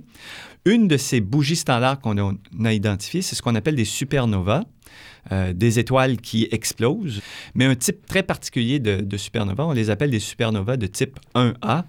Une 0.66 0.88
de 0.88 0.98
ces 0.98 1.22
bougies 1.22 1.56
standards 1.56 2.00
qu'on 2.00 2.18
a, 2.18 2.74
identifiées, 2.74 3.22
c'est 3.22 3.36
ce 3.36 3.42
qu'on 3.42 3.56
appelle 3.56 3.76
des 3.76 3.86
supernovas. 3.86 4.64
Euh, 5.32 5.54
des 5.54 5.80
étoiles 5.80 6.18
qui 6.18 6.50
explosent, 6.52 7.22
mais 7.56 7.64
un 7.64 7.76
type 7.76 8.06
très 8.06 8.24
particulier 8.24 8.80
de, 8.80 9.00
de 9.00 9.18
supernovas, 9.18 9.64
on 9.64 9.72
les 9.72 9.90
appelle 9.90 10.12
des 10.12 10.20
supernovas 10.20 10.76
de 10.76 10.86
type 10.86 11.18
1A. 11.34 11.86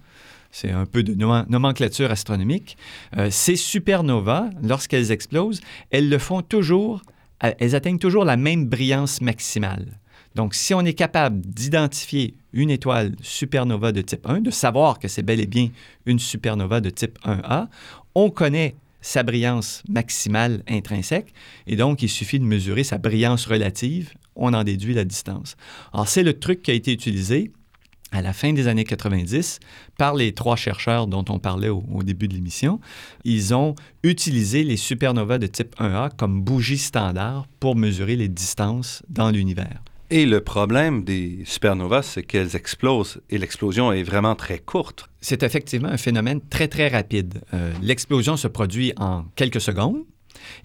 C'est 0.52 0.70
un 0.70 0.86
peu 0.86 1.02
de 1.02 1.14
nomenclature 1.14 2.12
astronomique. 2.12 2.76
Euh, 3.16 3.28
ces 3.32 3.56
supernovas, 3.56 4.50
lorsqu'elles 4.62 5.10
explosent, 5.10 5.60
elles 5.90 6.08
le 6.08 6.18
font 6.18 6.42
toujours, 6.42 7.02
elles 7.40 7.74
atteignent 7.74 7.98
toujours 7.98 8.24
la 8.24 8.36
même 8.36 8.66
brillance 8.66 9.20
maximale. 9.20 9.98
Donc, 10.34 10.54
si 10.54 10.74
on 10.74 10.80
est 10.80 10.94
capable 10.94 11.40
d'identifier 11.40 12.34
une 12.52 12.70
étoile 12.70 13.14
supernova 13.22 13.92
de 13.92 14.00
type 14.00 14.26
1, 14.26 14.40
de 14.40 14.50
savoir 14.50 14.98
que 14.98 15.06
c'est 15.06 15.22
bel 15.22 15.40
et 15.40 15.46
bien 15.46 15.68
une 16.06 16.18
supernova 16.18 16.80
de 16.80 16.90
type 16.90 17.18
1A, 17.24 17.68
on 18.14 18.30
connaît 18.30 18.74
sa 19.00 19.22
brillance 19.22 19.82
maximale 19.88 20.62
intrinsèque, 20.68 21.32
et 21.66 21.76
donc 21.76 22.02
il 22.02 22.08
suffit 22.08 22.40
de 22.40 22.44
mesurer 22.44 22.84
sa 22.84 22.98
brillance 22.98 23.46
relative, 23.46 24.12
on 24.34 24.54
en 24.54 24.64
déduit 24.64 24.94
la 24.94 25.04
distance. 25.04 25.56
Alors, 25.92 26.08
c'est 26.08 26.22
le 26.22 26.38
truc 26.38 26.62
qui 26.62 26.70
a 26.70 26.74
été 26.74 26.92
utilisé 26.92 27.52
à 28.14 28.22
la 28.22 28.32
fin 28.32 28.52
des 28.52 28.68
années 28.68 28.84
90 28.84 29.58
par 29.98 30.14
les 30.14 30.32
trois 30.32 30.54
chercheurs 30.56 31.08
dont 31.08 31.24
on 31.28 31.40
parlait 31.40 31.68
au, 31.68 31.82
début 32.04 32.28
de 32.28 32.34
l'émission. 32.34 32.80
Ils 33.24 33.54
ont 33.54 33.74
utilisé 34.04 34.62
les 34.62 34.76
supernovas 34.76 35.38
de 35.38 35.48
type 35.48 35.74
1A 35.80 36.10
comme 36.16 36.40
bougies 36.40 36.78
standard 36.78 37.46
pour 37.58 37.74
mesurer 37.74 38.14
les 38.14 38.28
distances 38.28 39.02
dans 39.08 39.30
l'univers. 39.30 39.82
Et 40.10 40.26
le 40.26 40.40
problème 40.40 41.02
des 41.02 41.42
supernovas, 41.44 42.02
c'est 42.02 42.22
qu'elles 42.22 42.54
explosent 42.54 43.20
et 43.30 43.38
l'explosion 43.38 43.90
est 43.90 44.04
vraiment 44.04 44.36
très 44.36 44.60
courte. 44.60 45.08
C'est 45.20 45.42
effectivement 45.42 45.88
un 45.88 45.96
phénomène 45.96 46.40
très, 46.48 46.68
très 46.68 46.88
rapide. 46.88 47.40
Euh, 47.52 47.72
l'explosion 47.82 48.36
se 48.36 48.46
produit 48.46 48.92
en 48.96 49.24
quelques 49.34 49.60
secondes 49.60 50.04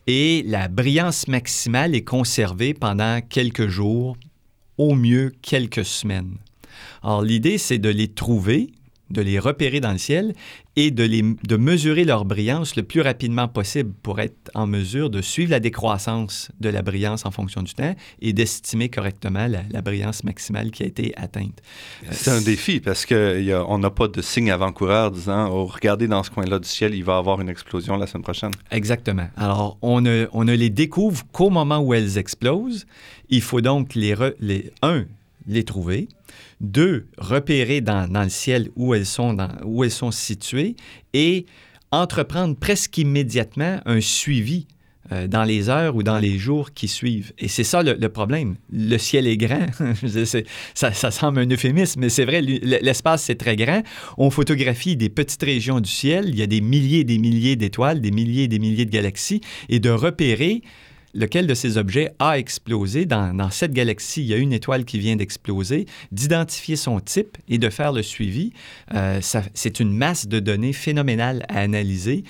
et 0.05 0.43
la 0.45 0.67
brillance 0.67 1.27
maximale 1.27 1.95
est 1.95 2.03
conservée 2.03 2.75
pendant 2.75 3.21
quelques 3.21 3.69
jours, 3.69 4.17
au 4.77 4.93
mieux 4.93 5.33
quelques 5.41 5.85
semaines. 5.85 6.37
Alors, 7.03 7.21
l'idée, 7.21 7.57
c'est 7.57 7.79
de 7.79 7.89
les 7.89 8.07
trouver, 8.07 8.71
de 9.09 9.21
les 9.21 9.39
repérer 9.39 9.79
dans 9.79 9.91
le 9.91 9.97
ciel 9.97 10.33
et 10.75 10.91
de, 10.91 11.03
les, 11.03 11.21
de 11.21 11.57
mesurer 11.57 12.05
leur 12.05 12.25
brillance 12.25 12.75
le 12.75 12.83
plus 12.83 13.01
rapidement 13.01 13.47
possible 13.47 13.91
pour 14.03 14.19
être 14.19 14.51
en 14.53 14.67
mesure 14.67 15.09
de 15.09 15.21
suivre 15.21 15.51
la 15.51 15.59
décroissance 15.59 16.51
de 16.59 16.69
la 16.69 16.81
brillance 16.81 17.25
en 17.25 17.31
fonction 17.31 17.63
du 17.63 17.73
temps 17.73 17.95
et 18.21 18.33
d'estimer 18.33 18.89
correctement 18.89 19.47
la, 19.47 19.81
brillance 19.81 20.23
maximale 20.23 20.71
qui 20.71 20.83
a 20.83 20.85
été 20.85 21.13
atteinte. 21.17 21.61
C'est 22.11 22.31
un 22.31 22.41
défi 22.41 22.79
parce 22.79 23.05
qu'on 23.05 23.77
n'a 23.77 23.89
pas 23.89 24.07
de 24.07 24.21
signe 24.21 24.51
avant-coureur 24.51 25.11
disant 25.11 25.49
oh, 25.51 25.65
regardez 25.65 26.07
dans 26.07 26.23
ce 26.23 26.29
coin-là 26.29 26.59
du 26.59 26.67
ciel, 26.67 26.93
il 26.93 27.03
va 27.03 27.15
y 27.15 27.17
avoir 27.17 27.41
une 27.41 27.49
explosion 27.49 27.97
la 27.97 28.07
semaine 28.07 28.23
prochaine. 28.23 28.51
Exactement. 28.71 29.27
Alors, 29.37 29.77
on 29.81 30.01
ne, 30.01 30.27
on 30.33 30.43
ne 30.43 30.53
les 30.53 30.69
découvre 30.69 31.23
qu'au 31.31 31.49
moment 31.49 31.79
où 31.79 31.93
elles 31.93 32.17
explosent. 32.17 32.85
Il 33.31 33.41
faut 33.41 33.61
donc 33.61 33.95
les, 33.95 34.15
les 34.39 34.71
un, 34.81 35.05
les 35.47 35.63
trouver. 35.63 36.07
Deux, 36.61 37.07
repérer 37.17 37.81
dans, 37.81 38.07
le 38.11 38.29
ciel 38.29 38.69
où 38.75 38.93
elles, 38.93 39.05
sont 39.05 39.37
où 39.63 39.83
elles 39.83 39.91
sont 39.91 40.11
situées 40.11 40.75
et 41.13 41.45
entreprendre 41.91 42.55
presque 42.55 42.97
immédiatement 42.97 43.79
un 43.85 44.01
suivi 44.01 44.67
euh, 45.11 45.27
dans 45.27 45.43
les 45.43 45.69
heures 45.69 45.95
ou 45.95 46.03
dans 46.03 46.19
les 46.19 46.37
jours 46.37 46.71
qui 46.71 46.87
suivent. 46.87 47.33
Et 47.39 47.47
c'est 47.47 47.63
ça 47.63 47.81
le, 47.81 48.09
problème. 48.09 48.57
Le 48.71 48.97
ciel 48.99 49.25
est 49.25 49.37
grand. 49.37 49.65
ça, 50.75 50.93
ça, 50.93 51.11
semble 51.11 51.39
un 51.39 51.49
euphémisme, 51.49 52.01
mais 52.01 52.09
c'est 52.09 52.25
vrai, 52.25 52.41
l'espace, 52.41 53.23
c'est 53.23 53.35
très 53.35 53.55
grand. 53.55 53.81
On 54.17 54.29
photographie 54.29 54.95
des 54.95 55.09
petites 55.09 55.41
régions 55.41 55.79
du 55.79 55.89
ciel. 55.89 56.25
Il 56.27 56.37
y 56.37 56.43
a 56.43 56.47
des 56.47 56.61
milliers 56.61 56.99
et 56.99 57.03
des 57.05 57.17
milliers 57.17 57.55
d'étoiles, 57.55 58.01
des 58.01 58.11
milliers 58.11 58.43
et 58.43 58.47
des 58.47 58.59
milliers 58.59 58.85
de 58.85 58.91
galaxies. 58.91 59.41
Et 59.67 59.79
de 59.79 59.89
repérer 59.89 60.61
lequel 61.13 61.47
de 61.47 61.53
ces 61.53 61.77
objets 61.77 62.11
a 62.19 62.37
explosé. 62.37 63.05
Dans, 63.05 63.49
cette 63.51 63.73
galaxie, 63.73 64.21
il 64.21 64.27
y 64.27 64.33
a 64.33 64.37
une 64.37 64.53
étoile 64.53 64.85
qui 64.85 64.99
vient 64.99 65.15
d'exploser, 65.15 65.85
d'identifier 66.11 66.75
son 66.75 66.99
type 66.99 67.37
et 67.47 67.57
de 67.57 67.69
faire 67.69 67.91
le 67.91 68.03
suivi. 68.03 68.53
Euh, 68.93 69.19
c'est 69.53 69.79
une 69.79 69.95
masse 69.95 70.27
de 70.27 70.39
données 70.39 70.73
phénoménale 70.73 71.45
à 71.49 71.59
analyser. 71.59 72.23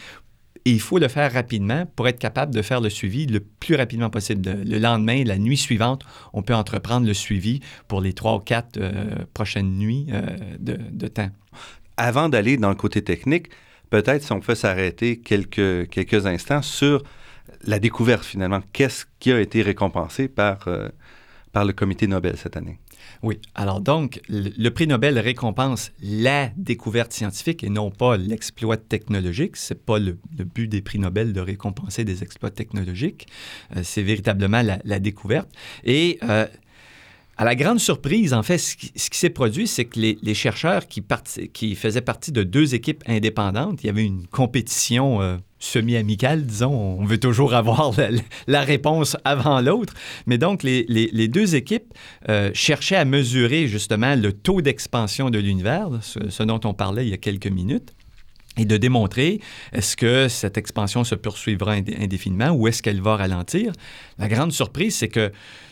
Et 0.65 0.71
il 0.71 0.81
faut 0.81 0.99
le 0.99 1.07
faire 1.07 1.31
rapidement 1.31 1.85
pour 1.95 2.07
être 2.07 2.19
capable 2.19 2.53
de 2.53 2.61
faire 2.61 2.81
le 2.81 2.89
suivi 2.89 3.25
le 3.25 3.39
plus 3.39 3.75
rapidement 3.75 4.09
possible. 4.09 4.61
Le 4.65 4.77
lendemain, 4.77 5.23
la 5.23 5.37
nuit 5.37 5.57
suivante, 5.57 6.03
on 6.33 6.41
peut 6.41 6.53
entreprendre 6.53 7.07
le 7.07 7.13
suivi 7.13 7.61
pour 7.87 8.01
les 8.01 8.13
trois 8.13 8.35
ou 8.35 8.39
quatre 8.39 8.77
euh, 8.77 9.15
prochaines 9.33 9.77
nuits 9.77 10.07
euh, 10.11 10.21
de, 10.59 11.07
temps. 11.07 11.29
Avant 11.97 12.29
d'aller 12.29 12.57
dans 12.57 12.69
le 12.69 12.75
côté 12.75 13.01
technique, 13.01 13.47
peut-être 13.89 14.23
si 14.23 14.31
on 14.31 14.41
peut 14.41 14.55
s'arrêter 14.55 15.17
quelques, 15.17 15.89
quelques 15.89 16.25
instants 16.25 16.61
sur 16.61 17.03
la 17.63 17.79
découverte 17.79 18.23
finalement. 18.23 18.61
Qu'est-ce 18.73 19.05
qui 19.19 19.31
a 19.31 19.39
été 19.39 19.61
récompensé 19.61 20.27
par, 20.27 20.67
euh, 20.67 20.89
par 21.51 21.65
le 21.65 21.73
comité 21.73 22.07
Nobel 22.07 22.37
cette 22.37 22.57
année? 22.57 22.79
Oui. 23.21 23.39
Alors 23.55 23.81
donc, 23.81 24.21
le, 24.29 24.69
prix 24.69 24.87
Nobel 24.87 25.19
récompense 25.19 25.91
la 26.01 26.49
découverte 26.55 27.11
scientifique 27.11 27.63
et 27.63 27.69
non 27.69 27.91
pas 27.91 28.17
l'exploit 28.17 28.77
technologique. 28.77 29.57
C'est 29.57 29.83
pas 29.83 29.99
le, 29.99 30.17
but 30.37 30.67
des 30.67 30.81
prix 30.81 30.99
Nobel 30.99 31.33
de 31.33 31.41
récompenser 31.41 32.05
des 32.05 32.23
exploits 32.23 32.51
technologiques. 32.51 33.27
Euh, 33.75 33.81
c'est 33.83 34.03
véritablement 34.03 34.61
la, 34.83 34.99
découverte. 34.99 35.49
Et 35.83 36.19
euh, 36.23 36.45
à 37.37 37.45
la 37.45 37.55
grande 37.55 37.79
surprise, 37.79 38.33
en 38.33 38.43
fait, 38.43 38.57
ce 38.57 38.75
qui, 38.75 39.17
s'est 39.17 39.29
produit, 39.29 39.67
c'est 39.67 39.85
que 39.85 39.99
les, 39.99 40.33
chercheurs 40.33 40.87
qui, 40.87 41.03
qui, 41.53 41.75
faisaient 41.75 42.01
partie 42.01 42.31
de 42.31 42.43
deux 42.43 42.75
équipes 42.75 43.03
indépendantes, 43.07 43.83
il 43.83 43.87
y 43.87 43.89
avait 43.89 44.05
une 44.05 44.27
compétition 44.27 45.39
semi-amicale, 45.59 46.45
disons. 46.45 46.97
On 46.99 47.05
veut 47.05 47.19
toujours 47.19 47.53
avoir 47.53 47.91
la, 48.47 48.61
réponse 48.61 49.17
avant 49.25 49.61
l'autre. 49.61 49.93
Mais 50.25 50.37
donc, 50.37 50.63
les, 50.63 51.27
deux 51.27 51.55
équipes 51.55 51.93
euh, 52.29 52.49
cherchaient 52.53 52.95
à 52.95 53.05
mesurer 53.05 53.67
justement 53.67 54.15
le 54.15 54.33
taux 54.33 54.61
d'expansion 54.61 55.29
de 55.29 55.37
l'univers, 55.37 55.89
ce, 56.01 56.43
dont 56.43 56.61
on 56.63 56.73
parlait 56.73 57.05
il 57.05 57.09
y 57.09 57.13
a 57.13 57.17
quelques 57.17 57.47
minutes 57.47 57.93
et 58.57 58.65
de 58.65 58.77
démontrer 58.77 59.39
est-ce 59.73 59.95
que 59.95 60.27
cette 60.27 60.57
expansion 60.57 61.03
se 61.03 61.15
poursuivra 61.15 61.73
indéfiniment 61.73 62.49
ou 62.49 62.67
est-ce 62.67 62.81
qu'elle 62.81 63.01
va 63.01 63.15
ralentir. 63.15 63.71
La 64.17 64.27
grande 64.27 64.51
surprise, 64.51 64.95
c'est 64.95 65.07
que 65.07 65.31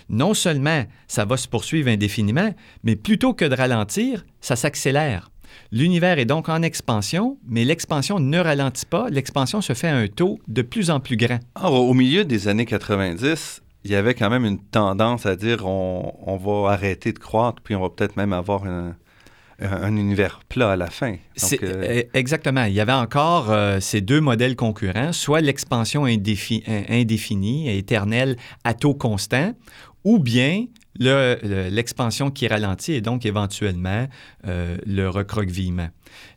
non 0.09 0.33
seulement 0.33 0.85
ça 1.07 1.25
va 1.25 1.37
se 1.37 1.47
poursuivre 1.47 1.89
indéfiniment, 1.89 2.53
mais 2.83 2.95
plutôt 2.95 3.33
que 3.33 3.45
de 3.45 3.55
ralentir, 3.55 4.25
ça 4.41 4.55
s'accélère. 4.55 5.31
L'univers 5.71 6.19
est 6.19 6.25
donc 6.25 6.49
en 6.49 6.61
expansion, 6.61 7.37
mais 7.47 7.65
l'expansion 7.65 8.19
ne 8.19 8.39
ralentit 8.39 8.85
pas. 8.85 9.09
L'expansion 9.09 9.61
se 9.61 9.73
fait 9.73 9.87
à 9.87 9.95
un 9.95 10.07
taux 10.07 10.39
de 10.47 10.61
plus 10.61 10.89
en 10.89 10.99
plus 10.99 11.17
grand. 11.17 11.39
au 11.63 11.93
milieu 11.93 12.25
des 12.25 12.47
années 12.47 12.65
90, 12.65 13.61
il 13.83 13.91
y 13.91 13.95
avait 13.95 14.13
quand 14.13 14.29
même 14.29 14.45
une 14.45 14.59
tendance 14.59 15.25
à 15.25 15.35
dire 15.35 15.65
on, 15.65 16.37
va 16.37 16.71
arrêter 16.71 17.13
de 17.13 17.19
croître, 17.19 17.61
puis 17.61 17.75
on 17.75 17.81
va 17.81 17.89
peut-être 17.89 18.17
même 18.17 18.33
avoir 18.33 18.65
un, 18.65 18.95
univers 19.95 20.41
plat 20.49 20.73
à 20.73 20.75
la 20.75 20.87
fin. 20.87 21.15
Euh, 21.63 22.03
exactement. 22.13 22.65
Il 22.65 22.73
y 22.73 22.79
avait 22.79 22.91
encore 22.91 23.49
euh, 23.49 23.79
ces 23.79 24.01
deux 24.01 24.21
modèles 24.21 24.55
concurrents, 24.55 25.13
soit 25.13 25.41
l'expansion 25.41 26.05
indéfinie, 26.05 27.69
éternelle 27.77 28.35
à 28.63 28.73
taux 28.73 28.93
constant, 28.93 29.53
ou 30.03 30.19
bien 30.19 30.65
l'expansion 30.99 32.31
qui 32.31 32.47
ralentit 32.47 32.93
et 32.93 33.01
donc 33.01 33.25
éventuellement 33.25 34.07
euh, 34.45 34.77
le 34.85 35.09
recroquevillement. 35.09 35.89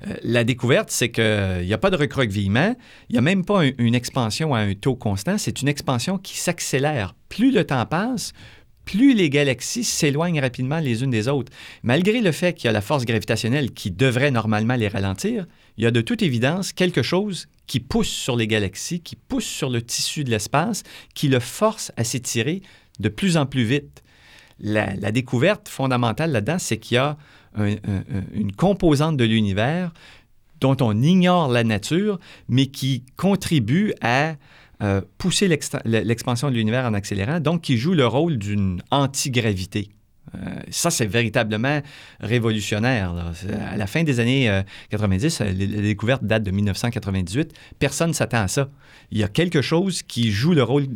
Euh, 0.07 0.15
la 0.23 0.45
découverte, 0.45 0.91
c'est 0.91 1.11
qu'il 1.11 1.65
n'y 1.65 1.73
a 1.73 1.79
pas 1.79 1.91
de 1.91 1.97
recroquevillement, 1.97 2.77
il 3.09 3.13
n'y 3.13 3.19
a 3.19 3.23
même 3.23 3.45
pas 3.45 3.63
une 3.79 3.95
expansion 3.95 4.55
à 4.55 4.61
un 4.61 4.75
taux 4.75 4.97
constant, 4.97 5.39
c'est 5.39 5.63
une 5.63 5.69
expansion 5.69 6.19
qui 6.19 6.39
s'accélère. 6.39 7.15
Plus 7.29 7.53
le 7.53 7.65
temps 7.65 7.87
passe, 7.87 8.33
plus 8.85 9.15
les 9.15 9.31
galaxies 9.31 9.85
s'éloignent 9.85 10.41
rapidement 10.41 10.81
les 10.81 11.05
unes 11.05 11.11
des 11.11 11.29
autres. 11.29 11.53
Malgré 11.83 12.21
le 12.21 12.33
fait 12.33 12.55
qu'il 12.55 12.67
y 12.67 12.69
a 12.69 12.73
la 12.73 12.81
force 12.81 13.05
gravitationnelle 13.05 13.71
qui 13.71 13.91
devrait 13.91 14.33
normalement 14.33 14.75
les 14.75 14.89
ralentir, 14.89 15.47
il 15.77 15.85
y 15.85 15.87
a 15.87 15.91
de 15.91 16.01
toute 16.01 16.23
évidence 16.23 16.73
quelque 16.73 17.03
chose 17.03 17.47
qui 17.67 17.79
pousse 17.79 18.09
sur 18.09 18.35
les 18.35 18.49
galaxies, 18.49 19.01
qui 19.01 19.15
pousse 19.15 19.45
sur 19.45 19.71
le 19.71 19.81
tissu 19.81 20.25
de 20.25 20.31
l'espace, 20.31 20.83
qui 21.15 21.29
le 21.29 21.39
force 21.39 21.93
à 21.97 22.03
s'étirer 22.03 22.63
de 22.99 23.09
plus 23.09 23.37
en 23.37 23.47
plus 23.47 23.63
vite 23.63 24.03
la, 24.61 25.13
découverte 25.13 25.69
fondamentale 25.69 26.33
là-dedans, 26.33 26.59
c'est 26.59 26.79
qu'il 26.79 26.97
y 26.97 26.99
a 26.99 27.17
une 27.57 28.53
composante 28.53 29.17
de 29.17 29.25
l'univers 29.25 29.93
dont 30.61 30.77
on 30.81 31.03
ignore 31.03 31.49
la 31.49 31.65
nature, 31.65 32.19
mais 32.49 32.67
qui 32.67 33.05
contribue 33.17 33.93
à 34.03 34.35
euh, 34.83 35.01
pousser 35.19 35.49
l'expansion 35.85 36.51
de 36.51 36.55
l'univers 36.55 36.87
en 36.87 36.95
accélérant, 36.95 37.41
donc 37.41 37.63
qui 37.63 37.77
joue 37.77 37.93
le 37.93 38.07
rôle 38.07 38.39
d'une 38.39 38.83
antigravité. 38.91 39.91
Euh, 40.35 40.39
ça, 40.71 40.91
c'est 40.91 41.07
véritablement 41.07 41.83
révolutionnaire. 42.21 43.15
À 43.73 43.77
la 43.77 43.87
fin 43.87 44.05
des 44.05 44.21
années 44.21 44.63
90, 44.91 45.41
euh, 45.41 45.45
la 45.45 45.53
découverte 45.83 46.25
date 46.25 46.45
de 46.45 46.51
1998. 46.51 47.53
Personne 47.79 48.11
ne 48.11 48.15
s'attend 48.15 48.43
à 48.43 48.49
ça. 48.49 48.71
Il 49.11 49.19
y 49.19 49.25
a 49.25 49.29
quelque 49.29 49.61
chose 49.61 50.03
qui 50.03 50.31
joue 50.31 50.53
le 50.53 50.63
rôle 50.63 50.87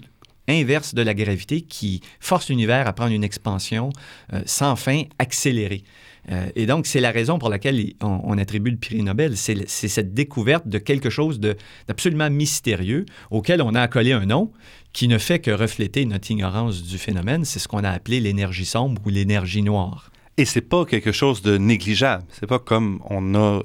inverse 0.49 0.95
de 0.95 1.03
la 1.03 1.15
gravité 1.15 1.63
qui 1.63 2.01
force 2.21 2.49
l'univers 2.49 2.87
à 2.87 2.93
prendre 2.93 3.13
une 3.13 3.25
expansion 3.25 3.91
euh, 4.33 4.43
sans 4.47 4.77
fin 4.77 5.03
accélérée. 5.19 5.85
Euh, 6.31 6.49
et 6.55 6.67
donc, 6.67 6.87
c'est 6.87 7.01
la 7.01 7.11
raison 7.11 7.39
pour 7.39 7.49
laquelle 7.49 7.93
on, 8.01 8.39
attribue 8.39 8.71
le 8.71 8.77
prix 8.77 9.03
Nobel. 9.03 9.37
C'est 9.37 9.67
cette 9.67 10.15
découverte 10.15 10.67
de 10.67 10.79
quelque 10.79 11.11
chose 11.11 11.41
d'absolument 11.41 12.31
mystérieux 12.31 13.05
auquel 13.31 13.63
on 13.63 13.75
a 13.75 13.83
accolé 13.83 14.13
un 14.13 14.27
nom 14.27 14.53
qui 14.93 15.09
ne 15.09 15.19
fait 15.19 15.41
que 15.41 15.51
refléter 15.51 16.05
notre 16.07 16.31
ignorance 16.31 16.83
du 16.83 16.99
phénomène. 16.99 17.45
C'est 17.45 17.59
ce 17.59 17.69
qu'on 17.69 17.85
a 17.85 17.91
appelé 17.91 18.21
l'énergie 18.21 18.65
sombre 18.65 19.03
ou 19.05 19.11
l'énergie 19.11 19.63
noire. 19.63 20.11
Et 20.37 20.45
c'est 20.45 20.63
pas 20.63 20.85
quelque 20.85 21.13
chose 21.13 21.43
de 21.43 21.59
négligeable. 21.59 22.25
C'est 22.31 22.47
pas 22.47 22.59
comme 22.59 23.01
on 23.09 23.35
a 23.35 23.61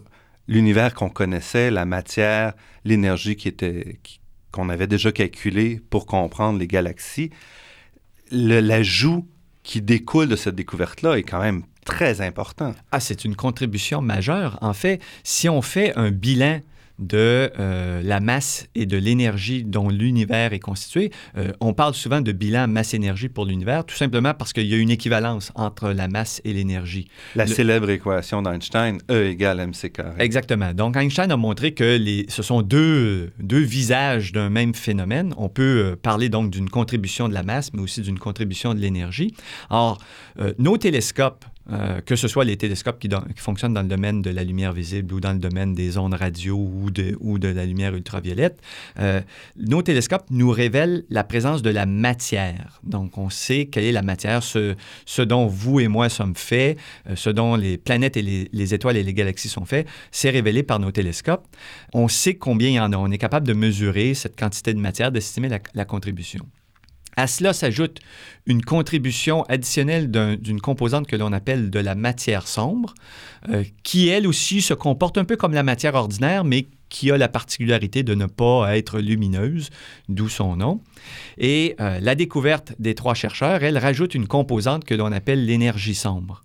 l'univers 0.47 0.93
qu'on 0.93 1.09
connaissait, 1.09 1.71
la 1.71 1.85
matière, 1.85 2.53
l'énergie 2.83 3.35
qui 3.35 3.47
était 3.47 3.99
qu'on 4.51 4.69
avait 4.69 4.87
déjà 4.87 5.11
calculé 5.11 5.81
pour 5.89 6.05
comprendre 6.05 6.59
les 6.59 6.67
galaxies. 6.67 7.29
L'ajout 8.31 9.27
qui 9.63 9.81
découle 9.81 10.27
de 10.27 10.35
cette 10.35 10.55
découverte-là 10.55 11.17
est 11.17 11.23
quand 11.23 11.41
même 11.41 11.63
très 11.85 12.21
important. 12.21 12.73
Ah, 12.91 12.99
c'est 12.99 13.25
une 13.25 13.35
contribution 13.35 14.01
majeure. 14.01 14.57
En 14.61 14.73
fait, 14.73 15.01
si 15.23 15.49
on 15.49 15.61
fait 15.61 15.95
un 15.95 16.11
bilan 16.11 16.61
de 16.99 17.51
euh, 17.59 18.01
la 18.03 18.19
masse 18.19 18.67
et 18.75 18.85
de 18.85 18.97
l'énergie 18.97 19.63
dont 19.63 19.89
l'univers 19.89 20.53
est 20.53 20.59
constitué. 20.59 21.11
Euh, 21.37 21.51
on 21.61 21.73
parle 21.73 21.93
souvent 21.93 22.21
de 22.21 22.31
bilan 22.31 22.67
masse-énergie 22.67 23.29
pour 23.29 23.45
l'univers, 23.45 23.85
tout 23.85 23.95
simplement 23.95 24.33
parce 24.33 24.53
qu'il 24.53 24.67
y 24.67 24.73
a 24.73 24.77
une 24.77 24.91
équivalence 24.91 25.51
entre 25.55 25.89
la 25.91 26.07
masse 26.07 26.41
et 26.43 26.53
l'énergie. 26.53 27.07
La 27.35 27.47
célèbre 27.47 27.89
équation 27.89 28.41
d'Einstein, 28.41 28.99
E 29.09 29.29
égale 29.29 29.59
mc 29.61 29.89
carré. 29.89 30.15
Exactement. 30.19 30.73
Donc 30.73 30.97
Einstein 30.97 31.31
a 31.31 31.37
montré 31.37 31.73
que 31.73 31.97
les, 31.97 32.25
ce 32.27 32.43
sont 32.43 32.61
deux, 32.61 33.31
deux 33.39 33.59
visages 33.59 34.33
d'un 34.33 34.49
même 34.49 34.75
phénomène. 34.75 35.33
On 35.37 35.49
peut 35.49 35.63
euh, 35.63 35.95
parler 35.95 36.29
donc 36.29 36.51
d'une 36.51 36.69
contribution 36.69 37.29
de 37.29 37.33
la 37.33 37.43
masse, 37.43 37.73
mais 37.73 37.81
aussi 37.81 38.01
d'une 38.01 38.19
contribution 38.19 38.73
de 38.73 38.79
l'énergie. 38.79 39.33
Or, 39.69 39.99
nos 40.57 40.77
télescopes 40.77 41.45
euh, 41.71 42.01
que 42.01 42.15
ce 42.15 42.27
soit 42.27 42.45
les 42.45 42.57
télescopes 42.57 42.99
qui, 42.99 43.09
fonctionnent 43.37 43.73
dans 43.73 43.81
le 43.81 43.87
domaine 43.87 44.21
de 44.21 44.29
la 44.29 44.43
lumière 44.43 44.73
visible 44.73 45.13
ou 45.13 45.19
dans 45.19 45.33
le 45.33 45.39
domaine 45.39 45.73
des 45.73 45.97
ondes 45.97 46.13
radio 46.13 46.55
ou 46.57 46.89
de, 46.89 47.47
la 47.47 47.65
lumière 47.65 47.95
ultraviolette, 47.95 48.59
euh, 48.99 49.21
nos 49.57 49.81
télescopes 49.81 50.25
nous 50.29 50.49
révèlent 50.49 51.05
la 51.09 51.23
présence 51.23 51.61
de 51.61 51.69
la 51.69 51.85
matière. 51.85 52.79
Donc, 52.83 53.17
on 53.17 53.29
sait 53.29 53.67
quelle 53.67 53.83
est 53.83 53.91
la 53.91 54.01
matière, 54.01 54.43
ce, 54.43 54.75
ce 55.05 55.21
dont 55.21 55.47
vous 55.47 55.79
et 55.79 55.87
moi 55.87 56.09
sommes 56.09 56.35
faits, 56.35 56.77
euh, 57.07 57.15
ce 57.15 57.29
dont 57.29 57.55
les 57.55 57.77
planètes 57.77 58.17
et 58.17 58.21
les, 58.21 58.73
étoiles 58.73 58.97
et 58.97 59.03
les 59.03 59.13
galaxies 59.13 59.49
sont 59.49 59.65
faits, 59.65 59.87
c'est 60.11 60.29
révélé 60.29 60.63
par 60.63 60.79
nos 60.79 60.91
télescopes. 60.91 61.47
On 61.93 62.07
sait 62.07 62.35
combien 62.35 62.69
il 62.69 62.73
y 62.73 62.79
en 62.79 62.93
a. 62.93 62.97
On 62.97 63.11
est 63.11 63.17
capable 63.17 63.47
de 63.47 63.53
mesurer 63.53 64.13
cette 64.13 64.37
quantité 64.37 64.73
de 64.73 64.79
matière, 64.79 65.11
d'estimer 65.11 65.49
la 65.73 65.85
contribution. 65.85 66.45
À 67.19 67.27
cela 67.27 67.51
s'ajoute 67.51 67.99
une 68.45 68.63
contribution 68.63 69.43
additionnelle 69.49 70.09
d'une 70.09 70.61
composante 70.61 71.05
que 71.05 71.17
l'on 71.17 71.33
appelle 71.33 71.69
de 71.69 71.79
la 71.79 71.93
matière 71.93 72.47
sombre, 72.47 72.95
euh, 73.49 73.65
qui 73.83 74.07
elle 74.07 74.25
aussi 74.25 74.61
se 74.61 74.73
comporte 74.73 75.17
un 75.17 75.25
peu 75.25 75.35
comme 75.35 75.51
la 75.51 75.63
matière 75.63 75.95
ordinaire, 75.95 76.45
mais 76.45 76.67
qui 76.89 77.11
a 77.11 77.17
la 77.17 77.27
particularité 77.27 78.03
de 78.03 78.15
ne 78.15 78.25
pas 78.25 78.77
être 78.77 78.99
lumineuse, 78.99 79.69
d'où 80.07 80.29
son 80.29 80.55
nom. 80.55 80.81
Et 81.37 81.75
euh, 81.79 81.99
la 82.01 82.15
découverte 82.15 82.73
des 82.79 82.95
trois 82.95 83.13
chercheurs, 83.13 83.63
elle 83.63 83.77
rajoute 83.77 84.15
une 84.15 84.27
composante 84.27 84.83
que 84.83 84.95
l'on 84.95 85.11
appelle 85.11 85.45
l'énergie 85.45 85.95
sombre 85.95 86.43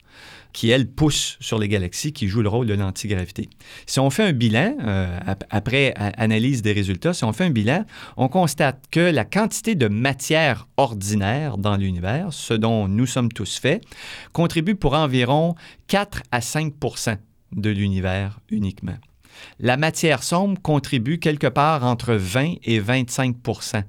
qui, 0.54 0.70
elle, 0.70 0.88
pousse 0.88 1.36
sur 1.40 1.58
les 1.58 1.68
galaxies, 1.68 2.12
qui 2.12 2.28
joue 2.28 2.40
le 2.40 2.48
rôle 2.48 2.66
de 2.66 2.74
l'antigravité. 2.74 3.50
Si 3.86 4.00
on 4.00 4.08
fait 4.08 4.22
un 4.22 4.32
bilan, 4.32 4.76
euh, 4.80 5.18
après 5.50 5.92
analyse 5.96 6.62
des 6.62 6.72
résultats, 6.72 7.12
si 7.12 7.24
on 7.24 7.32
fait 7.32 7.44
un 7.44 7.50
bilan, 7.50 7.84
on 8.16 8.28
constate 8.28 8.84
que 8.90 9.00
la 9.00 9.24
quantité 9.24 9.74
de 9.74 9.88
matière 9.88 10.68
ordinaire 10.76 11.58
dans 11.58 11.76
l'univers, 11.76 12.32
ce 12.32 12.54
dont 12.54 12.88
nous 12.88 13.06
sommes 13.06 13.32
tous 13.32 13.58
faits, 13.58 13.84
contribue 14.32 14.76
pour 14.76 14.94
environ 14.94 15.56
4 15.88 16.22
à 16.30 16.38
5% 16.38 17.18
de 17.52 17.70
l'univers 17.70 18.38
uniquement. 18.48 18.96
La 19.60 19.76
matière 19.76 20.22
sombre 20.22 20.60
contribue 20.60 21.18
quelque 21.18 21.46
part 21.46 21.84
entre 21.84 22.14
20 22.14 22.54
et 22.64 22.80
25% 22.80 23.82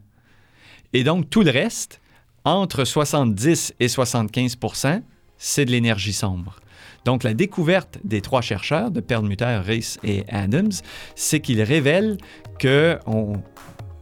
Et 0.94 1.04
donc 1.04 1.30
tout 1.30 1.44
le 1.44 1.52
reste, 1.52 2.02
entre 2.44 2.86
70 2.86 3.74
et 3.80 3.88
75% 3.88 5.02
c'est 5.38 5.66
de 5.66 5.72
l'énergie 5.72 6.14
sombre. 6.14 6.60
Donc, 7.06 7.24
la 7.24 7.34
découverte 7.34 8.00
des 8.04 8.22
trois 8.22 8.42
chercheurs, 8.42 8.90
de 8.90 9.00
Perlmutter, 9.00 9.62
Reis 9.64 9.98
et 10.04 10.24
Adams, 10.28 10.72
c'est 11.16 11.40
qu'ils 11.40 11.62
révèlent 11.62 12.18
que 12.58 12.98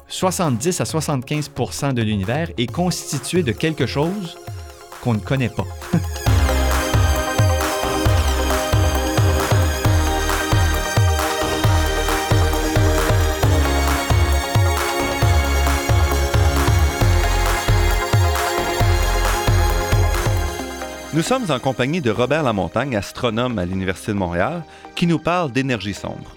70 0.08 0.79
à 0.79 0.84
75% 0.86 1.93
de 1.93 2.01
l'univers 2.01 2.49
est 2.58 2.71
constitué 2.71 3.43
de 3.43 3.51
quelque 3.51 3.86
chose 3.86 4.38
qu'on 5.01 5.15
ne 5.15 5.19
connaît 5.19 5.49
pas. 5.49 5.67
Nous 21.15 21.21
sommes 21.21 21.52
en 21.52 21.60
compagnie 21.60 22.02
de 22.02 22.10
Robert 22.10 22.41
Lamontagne, 22.41 22.95
astronome 22.95 23.60
à 23.60 23.65
l'Université 23.65 24.13
de 24.13 24.17
Montréal, 24.17 24.63
qui 24.95 25.06
nous 25.06 25.19
parle 25.19 25.52
d'énergie 25.52 25.93
sombre. 25.93 26.36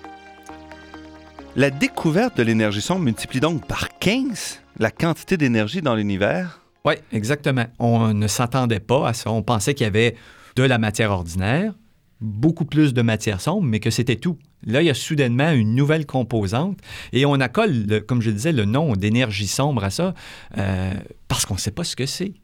La 1.57 1.71
découverte 1.71 2.37
de 2.37 2.43
l'énergie 2.43 2.83
sombre 2.83 3.01
multiplie 3.01 3.41
donc 3.41 3.67
par 3.67 3.89
15 4.01 4.61
la 4.79 4.91
quantité 4.91 5.39
d'énergie 5.39 5.81
dans 5.81 5.95
l'univers. 5.95 6.61
Oui, 6.85 6.93
exactement. 7.11 7.65
On 7.79 8.13
ne 8.13 8.27
s'attendait 8.27 8.81
pas 8.81 9.09
à 9.09 9.15
ça. 9.15 9.31
On 9.31 9.43
pensait 9.43 9.73
qu'il 9.73 9.85
y 9.85 9.89
avait 9.89 10.15
de 10.57 10.63
la 10.63 10.77
matière 10.77 11.11
ordinaire, 11.11 11.73
beaucoup 12.21 12.67
plus 12.67 12.93
de 12.93 13.01
matière 13.01 13.41
sombre, 13.41 13.63
mais 13.63 13.81
que 13.81 13.91
c'était 13.91 14.17
tout. 14.17 14.37
Là, 14.67 14.83
il 14.83 14.87
y 14.87 14.91
a 14.91 14.95
soudainement 14.95 15.53
une 15.53 15.75
nouvelle 15.75 16.05
composante 16.05 16.79
et 17.15 17.25
on 17.25 17.41
accole, 17.41 18.03
comme 18.07 18.21
je 18.21 18.31
disais, 18.31 18.53
le 18.53 18.67
nom 18.67 18.93
d'énergie 18.93 19.47
sombre 19.47 19.85
à 19.85 19.91
ça 19.91 20.13
euh, 20.59 20.93
parce 21.29 21.47
qu'on 21.47 21.55
ne 21.55 21.61
sait 21.61 21.71
pas 21.71 21.85
ce 21.85 21.97
que 21.97 22.05
c'est. 22.05 22.35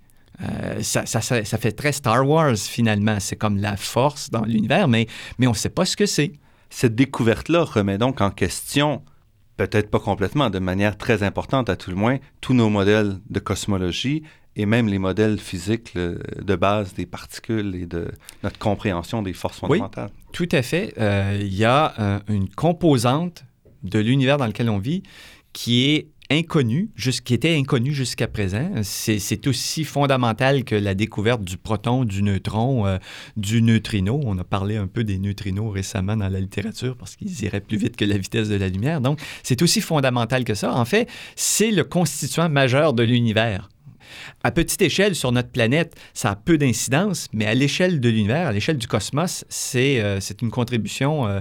Euh, 0.42 0.82
ça, 0.82 1.20
fait 1.20 1.72
très 1.72 1.92
Star 1.92 2.28
Wars 2.28 2.56
finalement. 2.56 3.18
C'est 3.20 3.36
comme 3.36 3.58
la 3.58 3.76
force 3.76 4.30
dans 4.30 4.44
l'univers, 4.44 4.88
mais, 4.88 5.06
mais 5.38 5.46
on 5.46 5.50
ne 5.50 5.56
sait 5.56 5.70
pas 5.70 5.84
ce 5.84 5.96
que 5.96 6.06
c'est. 6.06 6.32
Cette 6.70 6.94
découverte-là 6.94 7.64
remet 7.64 7.98
donc 7.98 8.20
en 8.20 8.30
question, 8.30 9.02
peut-être 9.56 9.90
pas 9.90 10.00
complètement, 10.00 10.50
de 10.50 10.58
manière 10.58 10.96
très 10.96 11.22
importante 11.22 11.68
à 11.68 11.76
tout 11.76 11.90
le 11.90 11.96
moins, 11.96 12.18
tous 12.40 12.54
nos 12.54 12.70
modèles 12.70 13.18
de 13.28 13.40
cosmologie 13.40 14.22
et 14.56 14.66
même 14.66 14.88
les 14.88 14.98
modèles 14.98 15.38
physiques 15.38 15.94
de 15.96 16.56
base 16.56 16.94
des 16.94 17.06
particules 17.06 17.74
et 17.74 17.86
de 17.86 18.08
notre 18.42 18.58
compréhension 18.58 19.22
des 19.22 19.32
forces 19.32 19.58
fondamentales. 19.58 20.10
Oui, 20.12 20.24
tout 20.32 20.48
à 20.52 20.62
fait. 20.62 20.94
Euh, 20.98 21.38
il 21.40 21.54
y 21.54 21.64
a 21.64 21.94
euh, 21.98 22.18
une 22.28 22.48
composante 22.48 23.44
de 23.82 23.98
l'univers 23.98 24.36
dans 24.36 24.46
lequel 24.46 24.68
on 24.68 24.78
vit 24.78 25.02
qui 25.52 25.90
est 25.90 26.08
inconnu, 26.32 26.90
qui 27.24 27.34
était 27.34 27.56
inconnu 27.56 27.92
jusqu'à 27.92 28.26
présent. 28.26 28.70
C'est 28.82 29.46
aussi 29.46 29.84
fondamental 29.84 30.64
que 30.64 30.74
la 30.74 30.94
découverte 30.94 31.42
du 31.42 31.56
proton, 31.56 32.04
du 32.04 32.22
neutron, 32.22 32.86
euh, 32.86 32.98
du 33.36 33.62
neutrino. 33.62 34.20
On 34.24 34.38
a 34.38 34.44
parlé 34.44 34.76
un 34.76 34.86
peu 34.86 35.04
des 35.04 35.18
neutrinos 35.18 35.72
récemment 35.72 36.16
dans 36.16 36.28
la 36.28 36.40
littérature 36.40 36.96
parce 36.96 37.16
qu'ils 37.16 37.42
iraient 37.44 37.60
plus 37.60 37.76
vite 37.76 37.96
que 37.96 38.04
la 38.04 38.18
vitesse 38.18 38.48
de 38.48 38.56
la 38.56 38.68
lumière. 38.68 39.00
Donc, 39.00 39.20
c'est 39.42 39.62
aussi 39.62 39.80
fondamental 39.80 40.44
que 40.44 40.54
ça. 40.54 40.74
En 40.74 40.84
fait, 40.84 41.08
c'est 41.36 41.70
le 41.70 41.84
constituant 41.84 42.48
majeur 42.48 42.92
de 42.92 43.02
l'univers. 43.02 43.68
À 44.44 44.50
petite 44.50 44.82
échelle, 44.82 45.14
sur 45.14 45.32
notre 45.32 45.50
planète, 45.50 45.96
ça 46.12 46.32
a 46.32 46.36
peu 46.36 46.58
d'incidence, 46.58 47.28
mais 47.32 47.46
à 47.46 47.54
l'échelle 47.54 48.00
de 48.00 48.08
l'univers, 48.08 48.48
à 48.48 48.52
l'échelle 48.52 48.76
du 48.76 48.86
cosmos, 48.86 49.44
c'est 49.48 50.00
euh, 50.00 50.20
une 50.42 50.50
contribution 50.50 51.26
euh, 51.26 51.40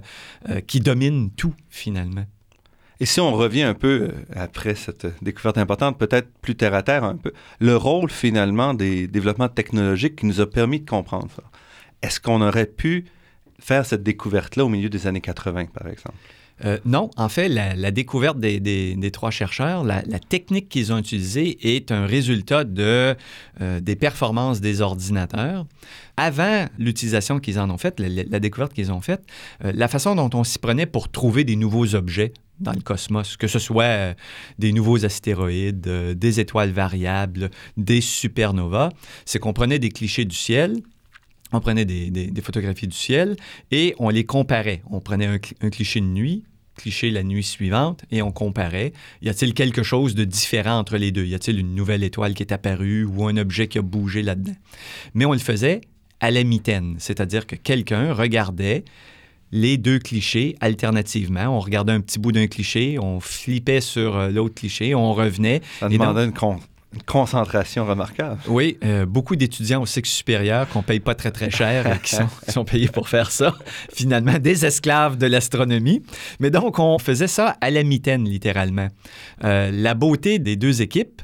qui 0.67 0.79
domine 0.79 1.31
tout, 1.31 1.53
finalement. 1.69 2.25
Et 3.01 3.07
si 3.07 3.19
on 3.19 3.33
revient 3.33 3.63
un 3.63 3.73
peu 3.73 4.11
euh, 4.11 4.11
après 4.35 4.75
cette 4.75 5.07
découverte 5.23 5.57
importante, 5.57 5.97
peut-être 5.97 6.29
plus 6.39 6.55
terre 6.55 6.75
à 6.75 6.83
terre 6.83 7.03
un 7.03 7.15
peu, 7.15 7.33
le 7.59 7.75
rôle 7.75 8.11
finalement 8.11 8.75
des 8.75 9.07
développements 9.07 9.49
technologiques 9.49 10.17
qui 10.17 10.27
nous 10.27 10.39
a 10.39 10.47
permis 10.47 10.81
de 10.81 10.87
comprendre 10.87 11.29
ça. 11.35 11.41
Est-ce 12.03 12.19
qu'on 12.19 12.41
aurait 12.43 12.67
pu 12.67 13.05
faire 13.59 13.87
cette 13.87 14.03
découverte-là 14.03 14.65
au 14.65 14.69
milieu 14.69 14.87
des 14.87 15.07
années 15.07 15.19
80, 15.19 15.65
par 15.73 15.87
exemple? 15.87 16.15
Euh, 16.63 16.77
non, 16.85 17.09
en 17.17 17.27
fait, 17.27 17.49
la, 17.49 17.89
découverte 17.89 18.39
des, 18.39 19.09
trois 19.11 19.31
chercheurs, 19.31 19.83
la, 19.83 20.03
technique 20.29 20.69
qu'ils 20.69 20.93
ont 20.93 20.99
utilisée 20.99 21.75
est 21.75 21.91
un 21.91 22.05
résultat 22.05 22.65
de, 22.65 23.15
euh, 23.61 23.79
des 23.79 23.95
performances 23.95 24.61
des 24.61 24.81
ordinateurs. 24.81 25.65
Avant 26.17 26.67
l'utilisation 26.77 27.39
qu'ils 27.39 27.59
en 27.59 27.71
ont 27.71 27.79
faite, 27.79 27.99
la, 27.99 28.39
découverte 28.39 28.73
qu'ils 28.73 28.91
ont 28.91 29.01
faite, 29.01 29.23
la 29.63 29.87
façon 29.87 30.13
dont 30.13 30.29
on 30.35 30.43
s'y 30.43 30.59
prenait 30.59 30.85
pour 30.85 31.09
trouver 31.09 31.43
des 31.43 31.55
nouveaux 31.55 31.95
objets 31.95 32.31
dans 32.61 32.73
le 32.73 32.81
cosmos, 32.81 33.37
que 33.37 33.47
ce 33.47 33.59
soit 33.59 33.83
euh, 33.83 34.13
des 34.59 34.71
nouveaux 34.71 35.03
astéroïdes, 35.03 35.87
euh, 35.87 36.13
des 36.13 36.39
étoiles 36.39 36.71
variables, 36.71 37.49
des 37.77 38.01
supernovas, 38.01 38.89
c'est 39.25 39.39
qu'on 39.39 39.53
prenait 39.53 39.79
des 39.79 39.89
clichés 39.89 40.25
du 40.25 40.35
ciel, 40.35 40.77
on 41.51 41.59
prenait 41.59 41.85
des, 41.85 42.31
photographies 42.41 42.87
du 42.87 42.95
ciel 42.95 43.35
et 43.71 43.93
on 43.99 44.09
les 44.09 44.23
comparait. 44.23 44.81
On 44.89 45.01
prenait 45.01 45.27
un, 45.27 45.69
cliché 45.69 45.99
de 45.99 46.05
nuit, 46.05 46.45
cliché 46.77 47.11
la 47.11 47.23
nuit 47.23 47.43
suivante 47.43 48.05
et 48.09 48.21
on 48.21 48.31
comparait. 48.31 48.93
Y 49.21 49.29
a-t-il 49.29 49.53
quelque 49.53 49.83
chose 49.83 50.15
de 50.15 50.23
différent 50.23 50.77
entre 50.77 50.95
les 50.97 51.11
deux? 51.11 51.25
Y 51.25 51.35
a-t-il 51.35 51.59
une 51.59 51.75
nouvelle 51.75 52.03
étoile 52.03 52.33
qui 52.33 52.43
est 52.43 52.53
apparue 52.53 53.03
ou 53.03 53.27
un 53.27 53.35
objet 53.35 53.67
qui 53.67 53.79
a 53.79 53.81
bougé 53.81 54.21
là-dedans? 54.21 54.55
Mais 55.13 55.25
on 55.25 55.33
le 55.33 55.39
faisait 55.39 55.81
à 56.21 56.31
la 56.31 56.43
mitaine, 56.43 56.95
c'est-à-dire 56.99 57.47
que 57.47 57.55
quelqu'un 57.55 58.13
regardait 58.13 58.85
les 59.51 59.77
deux 59.77 59.99
clichés 59.99 60.55
alternativement. 60.61 61.55
On 61.55 61.59
regardait 61.59 61.93
un 61.93 62.01
petit 62.01 62.19
bout 62.19 62.31
d'un 62.31 62.47
cliché, 62.47 62.97
on 62.99 63.19
flippait 63.19 63.81
sur 63.81 64.17
euh, 64.17 64.29
l'autre 64.29 64.55
cliché, 64.55 64.95
on 64.95 65.13
revenait. 65.13 65.61
Ça 65.79 65.89
demandait 65.89 66.25
une, 66.25 66.33
concentration 67.05 67.85
remarquable. 67.85 68.37
Oui, 68.47 68.77
euh, 68.83 69.05
beaucoup 69.05 69.37
d'étudiants 69.37 69.81
au 69.81 69.85
cycle 69.85 70.09
supérieur 70.09 70.67
qu'on 70.67 70.79
ne 70.79 70.83
paye 70.83 70.99
pas 70.99 71.15
très 71.15 71.31
très 71.31 71.49
cher 71.49 71.87
et 71.87 71.99
qui 71.99 72.17
sont, 72.51 72.65
payés 72.65 72.89
pour 72.89 73.07
faire 73.07 73.31
ça. 73.31 73.55
Finalement, 73.93 74.37
des 74.39 74.65
esclaves 74.65 75.17
de 75.17 75.25
l'astronomie. 75.25 76.03
Mais 76.41 76.49
donc, 76.49 76.79
on 76.79 76.99
faisait 76.99 77.29
ça 77.29 77.55
à 77.61 77.69
la 77.71 77.83
mitaine, 77.83 78.27
littéralement. 78.27 78.89
Euh, 79.45 79.71
la 79.71 79.93
beauté 79.93 80.37
des 80.37 80.57
deux 80.57 80.81
équipes, 80.81 81.21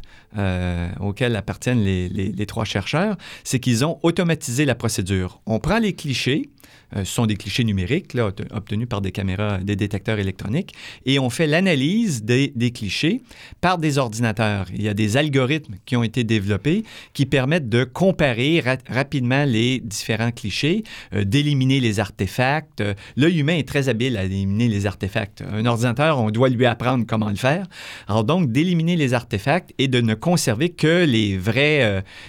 auxquelles 1.00 1.36
appartiennent 1.36 1.84
les, 1.84 2.10
les 2.10 2.46
trois 2.46 2.64
chercheurs, 2.64 3.18
c'est 3.44 3.60
qu'ils 3.60 3.84
ont 3.84 3.98
automatisé 4.04 4.66
la 4.66 4.76
procédure. 4.76 5.42
On 5.48 5.58
prend 5.58 5.80
les 5.80 5.94
clichés, 5.94 6.52
euh, 6.96 7.04
sont 7.04 7.26
des 7.26 7.36
clichés 7.36 7.64
numériques 7.64 8.16
obtenus 8.52 8.88
par 8.88 9.02
des 9.02 9.12
caméras, 9.12 9.58
des 9.58 9.76
détecteurs 9.76 10.20
électroniques, 10.20 10.74
et 11.06 11.20
on 11.20 11.30
fait 11.30 11.48
l'analyse 11.48 12.24
des, 12.24 12.52
clichés 12.74 13.22
par 13.62 13.78
des 13.78 13.98
ordinateurs. 13.98 14.68
Il 14.74 14.82
y 14.82 14.88
a 14.88 14.94
des 14.94 15.18
algorithmes 15.18 15.76
qui 15.86 15.96
ont 15.96 16.04
été 16.04 16.24
développés 16.24 16.84
qui 17.14 17.26
permettent 17.26 17.70
de 17.70 17.84
comparer 17.84 18.64
rapidement 18.90 19.44
les 19.46 19.80
différents 19.80 20.32
clichés, 20.32 20.84
euh, 21.14 21.24
d'éliminer 21.24 21.80
les 21.80 22.00
artefacts. 22.00 22.82
Euh, 22.82 22.94
l'œil 23.16 23.40
humain 23.40 23.58
est 23.58 23.68
très 23.68 23.90
habile 23.90 24.18
à 24.18 24.24
éliminer 24.24 24.68
les 24.68 24.86
artefacts. 24.86 25.42
Un 25.42 25.66
ordinateur, 25.66 26.20
on 26.20 26.32
doit 26.32 26.50
lui 26.50 26.66
apprendre 26.66 27.06
comment 27.08 27.30
le 27.30 27.36
faire. 27.36 27.68
Alors 28.08 28.24
donc, 28.24 28.52
d'éliminer 28.52 28.96
les 28.96 29.14
artefacts 29.14 29.74
et 29.78 29.88
de 29.88 30.02
ne 30.02 30.14
conserver 30.14 30.70
que 30.70 31.06
les 31.06 31.38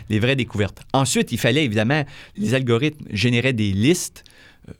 les 0.09 0.19
vraies 0.19 0.37
découvertes. 0.37 0.83
Ensuite, 0.93 1.33
il 1.33 1.39
fallait 1.39 1.65
évidemment, 1.65 2.05
les 2.37 2.55
algorithmes 2.55 3.05
généraient 3.11 3.53
des 3.53 3.73
listes 3.73 4.25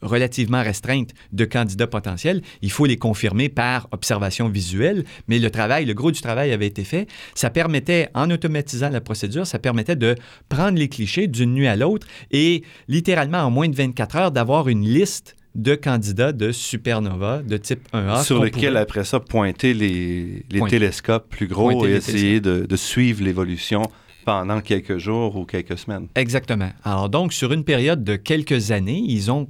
relativement 0.01 0.61
restreinte 0.61 1.11
de 1.31 1.45
candidats 1.45 1.87
potentiels. 1.87 2.41
Il 2.61 2.71
faut 2.71 2.85
les 2.85 2.97
confirmer 2.97 3.49
par 3.49 3.87
observation 3.91 4.49
visuelle, 4.49 5.03
mais 5.27 5.39
le 5.39 5.49
travail, 5.49 5.85
le 5.85 5.93
gros 5.93 6.11
du 6.11 6.21
travail 6.21 6.51
avait 6.51 6.67
été 6.67 6.83
fait. 6.83 7.07
Ça 7.35 7.49
permettait, 7.49 8.09
en 8.13 8.29
automatisant 8.29 8.89
la 8.89 9.01
procédure, 9.01 9.47
ça 9.47 9.59
permettait 9.59 9.95
de 9.95 10.15
prendre 10.49 10.77
les 10.77 10.89
clichés 10.89 11.27
d'une 11.27 11.53
nuit 11.53 11.67
à 11.67 11.75
l'autre 11.75 12.07
et 12.31 12.63
littéralement 12.87 13.39
en 13.39 13.51
moins 13.51 13.69
de 13.69 13.75
24 13.75 14.15
heures 14.15 14.31
d'avoir 14.31 14.69
une 14.69 14.83
liste 14.85 15.35
de 15.55 15.75
candidats 15.75 16.31
de 16.31 16.51
supernova 16.51 17.41
de 17.41 17.57
type 17.57 17.87
1A. 17.93 18.23
Sur 18.23 18.43
lesquels, 18.43 18.77
après 18.77 19.03
ça, 19.03 19.19
pointer 19.19 19.73
les, 19.73 20.45
télescopes 20.69 21.29
plus 21.29 21.47
gros 21.47 21.85
et 21.85 21.91
essayer 21.91 22.39
de, 22.39 22.65
de 22.65 22.75
suivre 22.75 23.23
l'évolution 23.23 23.83
pendant 24.25 24.61
quelques 24.61 24.97
jours 24.97 25.35
ou 25.35 25.45
quelques 25.45 25.77
semaines. 25.77 26.07
Exactement. 26.15 26.69
Alors 26.83 27.09
donc, 27.09 27.33
sur 27.33 27.51
une 27.51 27.63
période 27.63 28.03
de 28.03 28.15
quelques 28.15 28.71
années, 28.71 29.03
ils 29.07 29.31
ont 29.31 29.49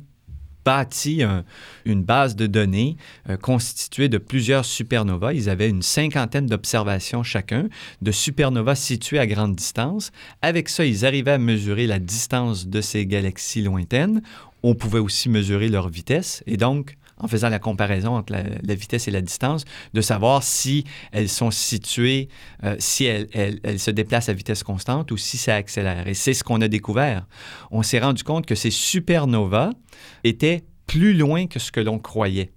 bâti 0.66 1.24
une 1.86 2.04
base 2.04 2.36
de 2.36 2.48
données 2.48 2.98
euh, 3.30 3.38
constituée 3.38 4.10
de 4.10 4.18
plusieurs 4.18 4.66
supernovas. 4.66 5.34
Ils 5.34 5.50
avaient 5.50 5.70
une 5.70 5.82
cinquantaine 5.82 6.46
d'observations 6.46 7.24
chacun 7.24 7.68
de 8.02 8.12
supernovas 8.12 8.76
situées 8.76 9.20
à 9.20 9.28
grande 9.28 9.56
distance. 9.56 10.12
Avec 10.42 10.70
ça, 10.70 10.86
ils 10.86 11.06
arrivaient 11.06 11.32
à 11.32 11.38
mesurer 11.38 11.88
la 11.88 12.00
distance 12.00 12.68
de 12.68 12.82
ces 12.82 13.06
galaxies 13.06 13.62
lointaines. 13.62 14.22
On 14.64 14.76
pouvait 14.76 15.00
aussi 15.00 15.30
mesurer 15.30 15.70
leur 15.70 15.90
vitesse 15.90 16.44
et 16.46 16.58
donc 16.58 16.98
en 17.20 17.28
faisant 17.28 17.50
la 17.50 17.60
comparaison 17.60 18.16
entre 18.16 18.34
la, 18.34 18.76
vitesse 18.76 19.08
et 19.08 19.12
la 19.12 19.22
distance, 19.22 19.66
de 19.94 20.02
savoir 20.02 20.44
si 20.44 20.86
elles 21.12 21.30
sont 21.30 21.52
situées, 21.52 22.30
euh, 22.64 22.76
si 22.80 23.06
elles, 23.06 23.28
elles, 23.34 23.80
se 23.80 23.92
déplacent 23.92 24.30
à 24.30 24.34
vitesse 24.34 24.64
constante 24.64 25.12
ou 25.12 25.18
si 25.18 25.38
ça 25.38 25.56
accélère. 25.56 26.08
Et 26.08 26.14
c'est 26.14 26.34
ce 26.34 26.44
qu'on 26.44 26.62
a 26.62 26.68
découvert. 26.68 27.28
On 27.72 27.84
s'est 27.84 28.00
rendu 28.00 28.24
compte 28.24 28.46
que 28.46 28.56
ces 28.56 28.72
supernovas 28.72 29.72
étaient 30.24 30.64
plus 30.88 31.14
loin 31.14 31.48
que 31.48 31.60
ce 31.60 31.72
que 31.72 31.80
l'on 31.80 32.00
croyait. 32.00 32.52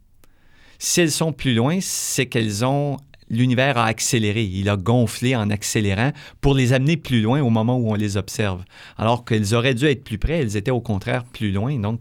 Si 0.79 1.01
elles 1.01 1.13
sont 1.13 1.33
plus 1.33 1.55
loin, 1.55 1.79
c'est 1.81 2.27
qu'elles 2.27 2.65
ont 2.65 2.97
l'univers 3.33 3.79
a 3.79 3.87
accéléré, 3.87 4.45
il 4.45 4.69
a 4.69 4.77
gonflé 4.77 5.35
en 5.35 5.51
accélérant 5.51 6.13
pour 6.41 6.55
les 6.55 6.73
amener 6.73 6.97
plus 6.97 7.21
loin 7.21 7.41
au 7.41 7.51
moment 7.51 7.79
où 7.79 7.91
on 7.91 7.95
les 7.95 8.17
observe. 8.17 8.63
Alors 8.97 9.25
qu'elles 9.25 9.55
auraient 9.55 9.75
dû 9.75 9.87
être 9.87 10.05
plus 10.05 10.19
près, 10.19 10.39
elles 10.39 10.57
étaient 10.57 10.71
au 10.71 10.81
contraire 10.81 11.25
plus 11.25 11.51
loin. 11.51 11.77
Donc, 11.79 12.01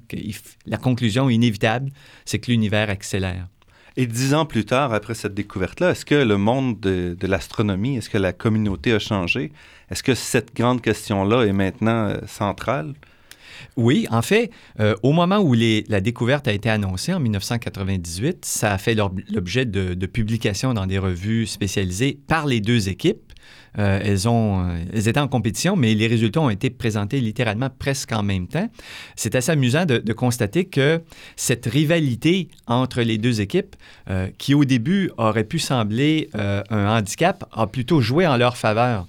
la 0.67 0.77
conclusion 0.77 1.29
inévitable, 1.29 1.89
c'est 2.25 2.37
que 2.37 2.51
l'univers 2.51 2.89
accélère. 2.89 3.47
Et 3.97 4.05
dix 4.05 4.33
ans 4.33 4.45
plus 4.45 4.65
tard, 4.65 4.93
après 4.93 5.15
cette 5.15 5.33
découverte-là, 5.33 5.91
est-ce 5.91 6.05
que 6.05 6.15
le 6.15 6.37
monde 6.37 6.79
de, 6.79 7.27
l'astronomie, 7.27 7.97
est-ce 7.97 8.09
que 8.09 8.17
la 8.17 8.31
communauté 8.31 8.93
a 8.93 8.99
changé? 8.99 9.51
Est-ce 9.89 10.03
que 10.03 10.15
cette 10.15 10.55
grande 10.55 10.81
question-là 10.81 11.43
est 11.43 11.51
maintenant 11.51 12.07
euh, 12.07 12.17
centrale? 12.25 12.93
Oui, 13.77 14.07
en 14.11 14.21
fait, 14.21 14.51
euh, 14.79 14.95
au 15.03 15.11
moment 15.11 15.39
où 15.39 15.53
la 15.53 16.01
découverte 16.01 16.47
a 16.47 16.53
été 16.53 16.69
annoncée 16.69 17.13
en 17.13 17.19
1998, 17.19 18.45
ça 18.45 18.73
a 18.73 18.77
fait 18.77 18.95
l'objet 18.95 19.65
de, 19.65 19.93
de 19.93 20.05
publications 20.05 20.73
dans 20.73 20.85
des 20.85 20.97
revues 20.97 21.45
spécialisées 21.45 22.19
par 22.27 22.45
les 22.45 22.61
deux 22.61 22.89
équipes. 22.89 23.30
Euh, 23.79 23.99
elles, 24.03 24.27
ont, 24.27 24.65
euh, 24.65 24.83
elles 24.93 25.07
étaient 25.07 25.19
en 25.19 25.29
compétition, 25.29 25.75
mais 25.75 25.93
les 25.93 26.07
résultats 26.07 26.41
ont 26.41 26.49
été 26.49 26.69
présentés 26.69 27.21
littéralement 27.21 27.69
presque 27.69 28.11
en 28.11 28.21
même 28.21 28.47
temps. 28.47 28.69
C'est 29.15 29.33
assez 29.35 29.51
amusant 29.51 29.85
de, 29.85 30.13
constater 30.13 30.65
que 30.65 31.01
cette 31.37 31.65
rivalité 31.65 32.49
entre 32.67 33.01
les 33.01 33.17
deux 33.17 33.39
équipes, 33.39 33.75
euh, 34.09 34.27
qui 34.37 34.53
au 34.53 34.65
début 34.65 35.09
aurait 35.17 35.45
pu 35.45 35.57
sembler 35.57 36.29
un 36.33 36.97
handicap, 36.97 37.45
a 37.53 37.67
plutôt 37.67 38.01
joué 38.01 38.27
en 38.27 38.35
leur 38.37 38.57
faveur. 38.57 39.07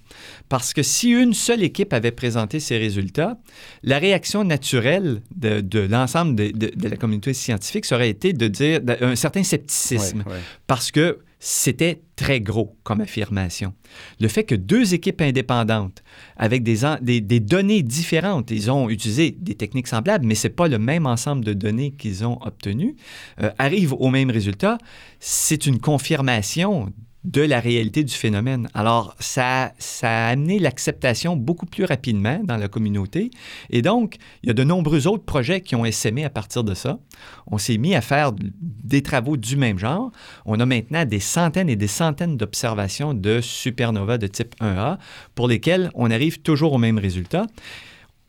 Parce 0.48 0.72
que 0.72 0.82
si 0.82 1.10
une 1.10 1.34
seule 1.34 1.62
équipe 1.62 1.92
avait 1.92 2.10
présenté 2.12 2.60
ses 2.60 2.78
résultats, 2.78 3.36
la 3.82 3.98
réaction 3.98 4.44
naturelle 4.44 5.22
de, 5.34 5.80
l'ensemble 5.80 6.34
de, 6.34 6.88
la 6.88 6.96
communauté 6.96 7.34
scientifique 7.34 7.84
serait 7.84 8.10
été 8.10 8.32
de 8.32 8.48
dire 8.48 8.80
un 9.00 9.16
certain 9.16 9.42
scepticisme. 9.42 10.24
Parce 10.66 10.90
que 10.90 11.18
c'était 11.44 12.02
très 12.14 12.40
gros 12.40 12.76
comme 12.84 13.00
affirmation. 13.00 13.74
Le 14.20 14.28
fait 14.28 14.44
que 14.44 14.54
deux 14.54 14.94
équipes 14.94 15.22
indépendantes, 15.22 16.04
avec 16.36 16.62
des, 16.62 17.40
données 17.40 17.82
différentes, 17.82 18.52
ils 18.52 18.70
ont 18.70 18.88
utilisé 18.88 19.32
des 19.32 19.56
techniques 19.56 19.88
semblables, 19.88 20.24
mais 20.24 20.36
ce 20.36 20.46
n'est 20.46 20.54
pas 20.54 20.68
le 20.68 20.78
même 20.78 21.04
ensemble 21.04 21.44
de 21.44 21.52
données 21.52 21.90
qu'ils 21.90 22.24
ont 22.24 22.38
obtenues, 22.42 22.94
euh, 23.40 23.50
arrivent 23.58 23.94
au 23.94 24.08
même 24.08 24.30
résultat, 24.30 24.78
c'est 25.18 25.66
une 25.66 25.80
confirmation 25.80 26.92
de 27.24 27.42
la 27.42 27.60
réalité 27.60 28.02
du 28.02 28.12
phénomène. 28.12 28.68
Alors, 28.74 29.14
ça, 29.20 29.72
a 30.02 30.28
amené 30.28 30.58
l'acceptation 30.58 31.36
beaucoup 31.36 31.66
plus 31.66 31.84
rapidement 31.84 32.40
dans 32.42 32.56
la 32.56 32.68
communauté. 32.68 33.30
Et 33.70 33.80
donc, 33.80 34.16
il 34.42 34.48
y 34.48 34.50
a 34.50 34.54
de 34.54 34.64
nombreux 34.64 35.06
autres 35.06 35.24
projets 35.24 35.60
qui 35.60 35.76
ont 35.76 35.84
essaimé 35.84 36.24
à 36.24 36.30
partir 36.30 36.64
de 36.64 36.74
ça. 36.74 36.98
On 37.46 37.58
s'est 37.58 37.78
mis 37.78 37.94
à 37.94 38.00
faire 38.00 38.32
des 38.32 39.02
travaux 39.02 39.36
du 39.36 39.56
même 39.56 39.78
genre. 39.78 40.10
On 40.46 40.58
a 40.58 40.66
maintenant 40.66 41.04
des 41.04 41.20
centaines 41.20 41.68
et 41.68 41.76
des 41.76 41.86
centaines 41.86 42.36
d'observations 42.36 43.14
de 43.14 43.40
supernovas 43.40 44.18
de 44.18 44.26
type 44.26 44.54
1A 44.60 44.98
pour 45.34 45.46
lesquelles 45.46 45.90
on 45.94 46.10
arrive 46.10 46.40
toujours 46.40 46.72
au 46.72 46.78
même 46.78 46.98
résultat. 46.98 47.46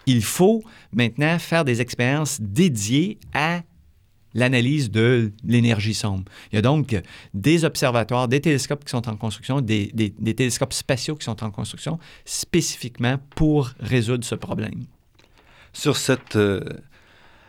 Il 0.05 0.23
faut 0.23 0.63
maintenant 0.91 1.39
faire 1.39 1.65
des 1.65 1.81
expériences 1.81 2.39
dédiées 2.41 3.17
à 3.33 3.61
l'analyse 4.33 4.91
de 4.91 5.31
l'énergie 5.43 5.93
sombre. 5.93 6.23
Il 6.51 6.55
y 6.55 6.59
a 6.59 6.61
donc 6.61 6.99
des 7.33 7.65
observatoires, 7.65 8.27
des 8.27 8.41
télescopes 8.41 8.83
qui 8.83 8.91
sont 8.91 9.07
en 9.09 9.15
construction, 9.15 9.61
des, 9.61 9.91
télescopes 10.35 10.73
spatiaux 10.73 11.15
qui 11.15 11.25
sont 11.25 11.43
en 11.43 11.51
construction 11.51 11.99
spécifiquement 12.25 13.17
pour 13.35 13.71
résoudre 13.79 14.23
ce 14.23 14.35
problème. 14.35 14.85
Sur 15.73 15.97
cette, 15.97 16.35
euh, 16.35 16.61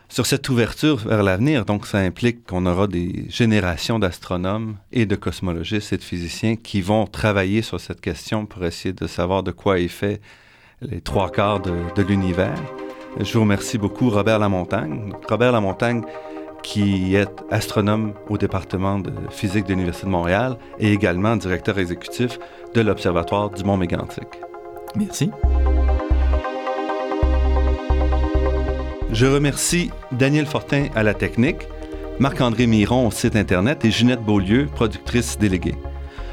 sur 0.08 0.26
cette 0.26 0.48
ouverture 0.48 0.96
vers 0.96 1.22
l'avenir, 1.22 1.64
donc 1.64 1.86
ça 1.86 1.98
implique 1.98 2.46
qu'on 2.46 2.66
aura 2.66 2.86
des 2.86 3.26
générations 3.28 3.98
d'astronomes 3.98 4.76
et 4.92 5.06
de 5.06 5.16
cosmologistes 5.16 5.92
et 5.92 5.98
de 5.98 6.02
physiciens 6.02 6.56
qui 6.56 6.80
vont 6.80 7.06
travailler 7.06 7.62
sur 7.62 7.80
cette 7.80 8.00
question 8.00 8.46
pour 8.46 8.64
essayer 8.64 8.94
de 8.94 9.06
savoir 9.06 9.42
de 9.42 9.50
quoi 9.50 9.78
est 9.78 9.88
fait 9.88 10.20
les 10.80 11.00
trois 11.00 11.30
quarts 11.30 11.60
de, 11.60 11.74
de 11.96 12.02
l'univers. 12.02 12.60
Je 13.20 13.32
vous 13.34 13.42
remercie 13.42 13.78
beaucoup, 13.78 14.10
Robert 14.10 14.38
Lamontagne. 14.38 15.12
Robert 15.28 15.52
Lamontagne, 15.52 16.02
qui 16.64 17.14
est 17.14 17.30
astronome 17.50 18.14
au 18.28 18.38
département 18.38 18.98
de 18.98 19.12
physique 19.30 19.66
de 19.66 19.74
l'Université 19.74 20.06
de 20.06 20.10
Montréal 20.10 20.56
et 20.80 20.92
également 20.92 21.36
directeur 21.36 21.78
exécutif 21.78 22.40
de 22.74 22.80
l'Observatoire 22.80 23.50
du 23.50 23.62
Mont 23.62 23.76
Mégantic. 23.76 24.26
Merci. 24.96 25.30
Je 29.12 29.26
remercie 29.26 29.90
Daniel 30.10 30.46
Fortin 30.46 30.86
à 30.96 31.04
la 31.04 31.14
technique, 31.14 31.68
Marc-André 32.18 32.66
Miron 32.66 33.06
au 33.06 33.10
site 33.12 33.36
Internet 33.36 33.84
et 33.84 33.90
Ginette 33.90 34.22
Beaulieu, 34.22 34.66
productrice 34.74 35.38
déléguée. 35.38 35.76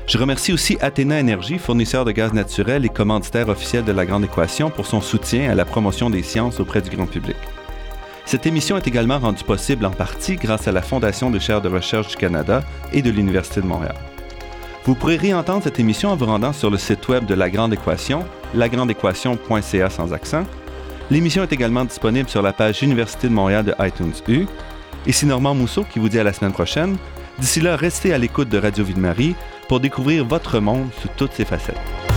Je 0.08 0.18
remercie 0.18 0.54
aussi 0.54 0.78
Athéna 0.82 1.20
Énergie, 1.20 1.60
fournisseur 1.60 2.06
de 2.06 2.12
gaz 2.12 2.34
naturel 2.34 2.86
et 2.86 2.90
commanditaire 2.90 3.50
officiel 3.50 3.84
de 3.84 3.92
la 3.92 4.06
Grande 4.06 4.24
Équation, 4.24 4.70
pour 4.70 4.88
son 4.88 5.02
soutien 5.02 5.52
à 5.52 5.56
la 5.56 5.66
promotion 5.66 6.10
des 6.10 6.24
sciences 6.24 6.60
auprès 6.60 6.82
du 6.82 6.90
grand 6.90 7.06
public. 7.06 7.38
Cette 8.32 8.46
émission 8.46 8.78
est 8.78 8.88
également 8.88 9.20
rendue 9.20 9.44
possible 9.44 9.86
en 9.86 9.92
partie 9.92 10.38
grâce 10.38 10.66
à 10.66 10.72
la 10.72 10.82
Fondation 10.82 11.30
de 11.30 11.38
chaires 11.38 11.60
de 11.60 11.68
recherche 11.68 12.08
du 12.08 12.16
Canada 12.16 12.64
et 12.94 13.02
de 13.02 13.10
l'Université 13.10 13.60
de 13.60 13.66
Montréal. 13.66 13.96
Vous 14.86 14.96
pourrez 14.96 15.18
réentendre 15.18 15.62
cette 15.62 15.82
émission 15.82 16.12
en 16.12 16.16
vous 16.16 16.28
rendant 16.28 16.54
sur 16.54 16.70
le 16.70 16.78
site 16.78 17.06
web 17.10 17.26
de 17.26 17.34
La 17.34 17.50
Grande 17.50 17.74
Équation, 17.74 18.24
lagrandeéquation.ca 18.54 19.90
sans 19.90 20.14
accent. 20.14 20.46
L'émission 21.10 21.44
est 21.44 21.52
également 21.52 21.84
disponible 21.84 22.30
sur 22.30 22.42
la 22.42 22.54
page 22.54 22.82
Université 22.82 23.28
de 23.28 23.34
Montréal 23.34 23.66
de 23.66 23.76
iTunes 23.86 24.14
U. 24.30 24.46
C'est 25.12 25.26
Normand 25.26 25.54
Mousseau 25.54 25.84
qui 25.84 26.00
vous 26.00 26.08
dit 26.08 26.18
à 26.18 26.24
la 26.24 26.32
semaine 26.32 26.54
prochaine. 26.54 26.96
D'ici 27.38 27.60
là, 27.60 27.76
restez 27.76 28.14
à 28.14 28.18
l'écoute 28.18 28.48
de 28.48 28.60
Radio 28.60 28.86
Ville-Marie 28.86 29.36
pour 29.68 29.82
découvrir 29.82 30.24
votre 30.24 30.62
monde 30.62 30.88
sous 31.02 31.10
toutes 31.18 31.34
ses 31.34 31.44
facettes. 31.44 32.11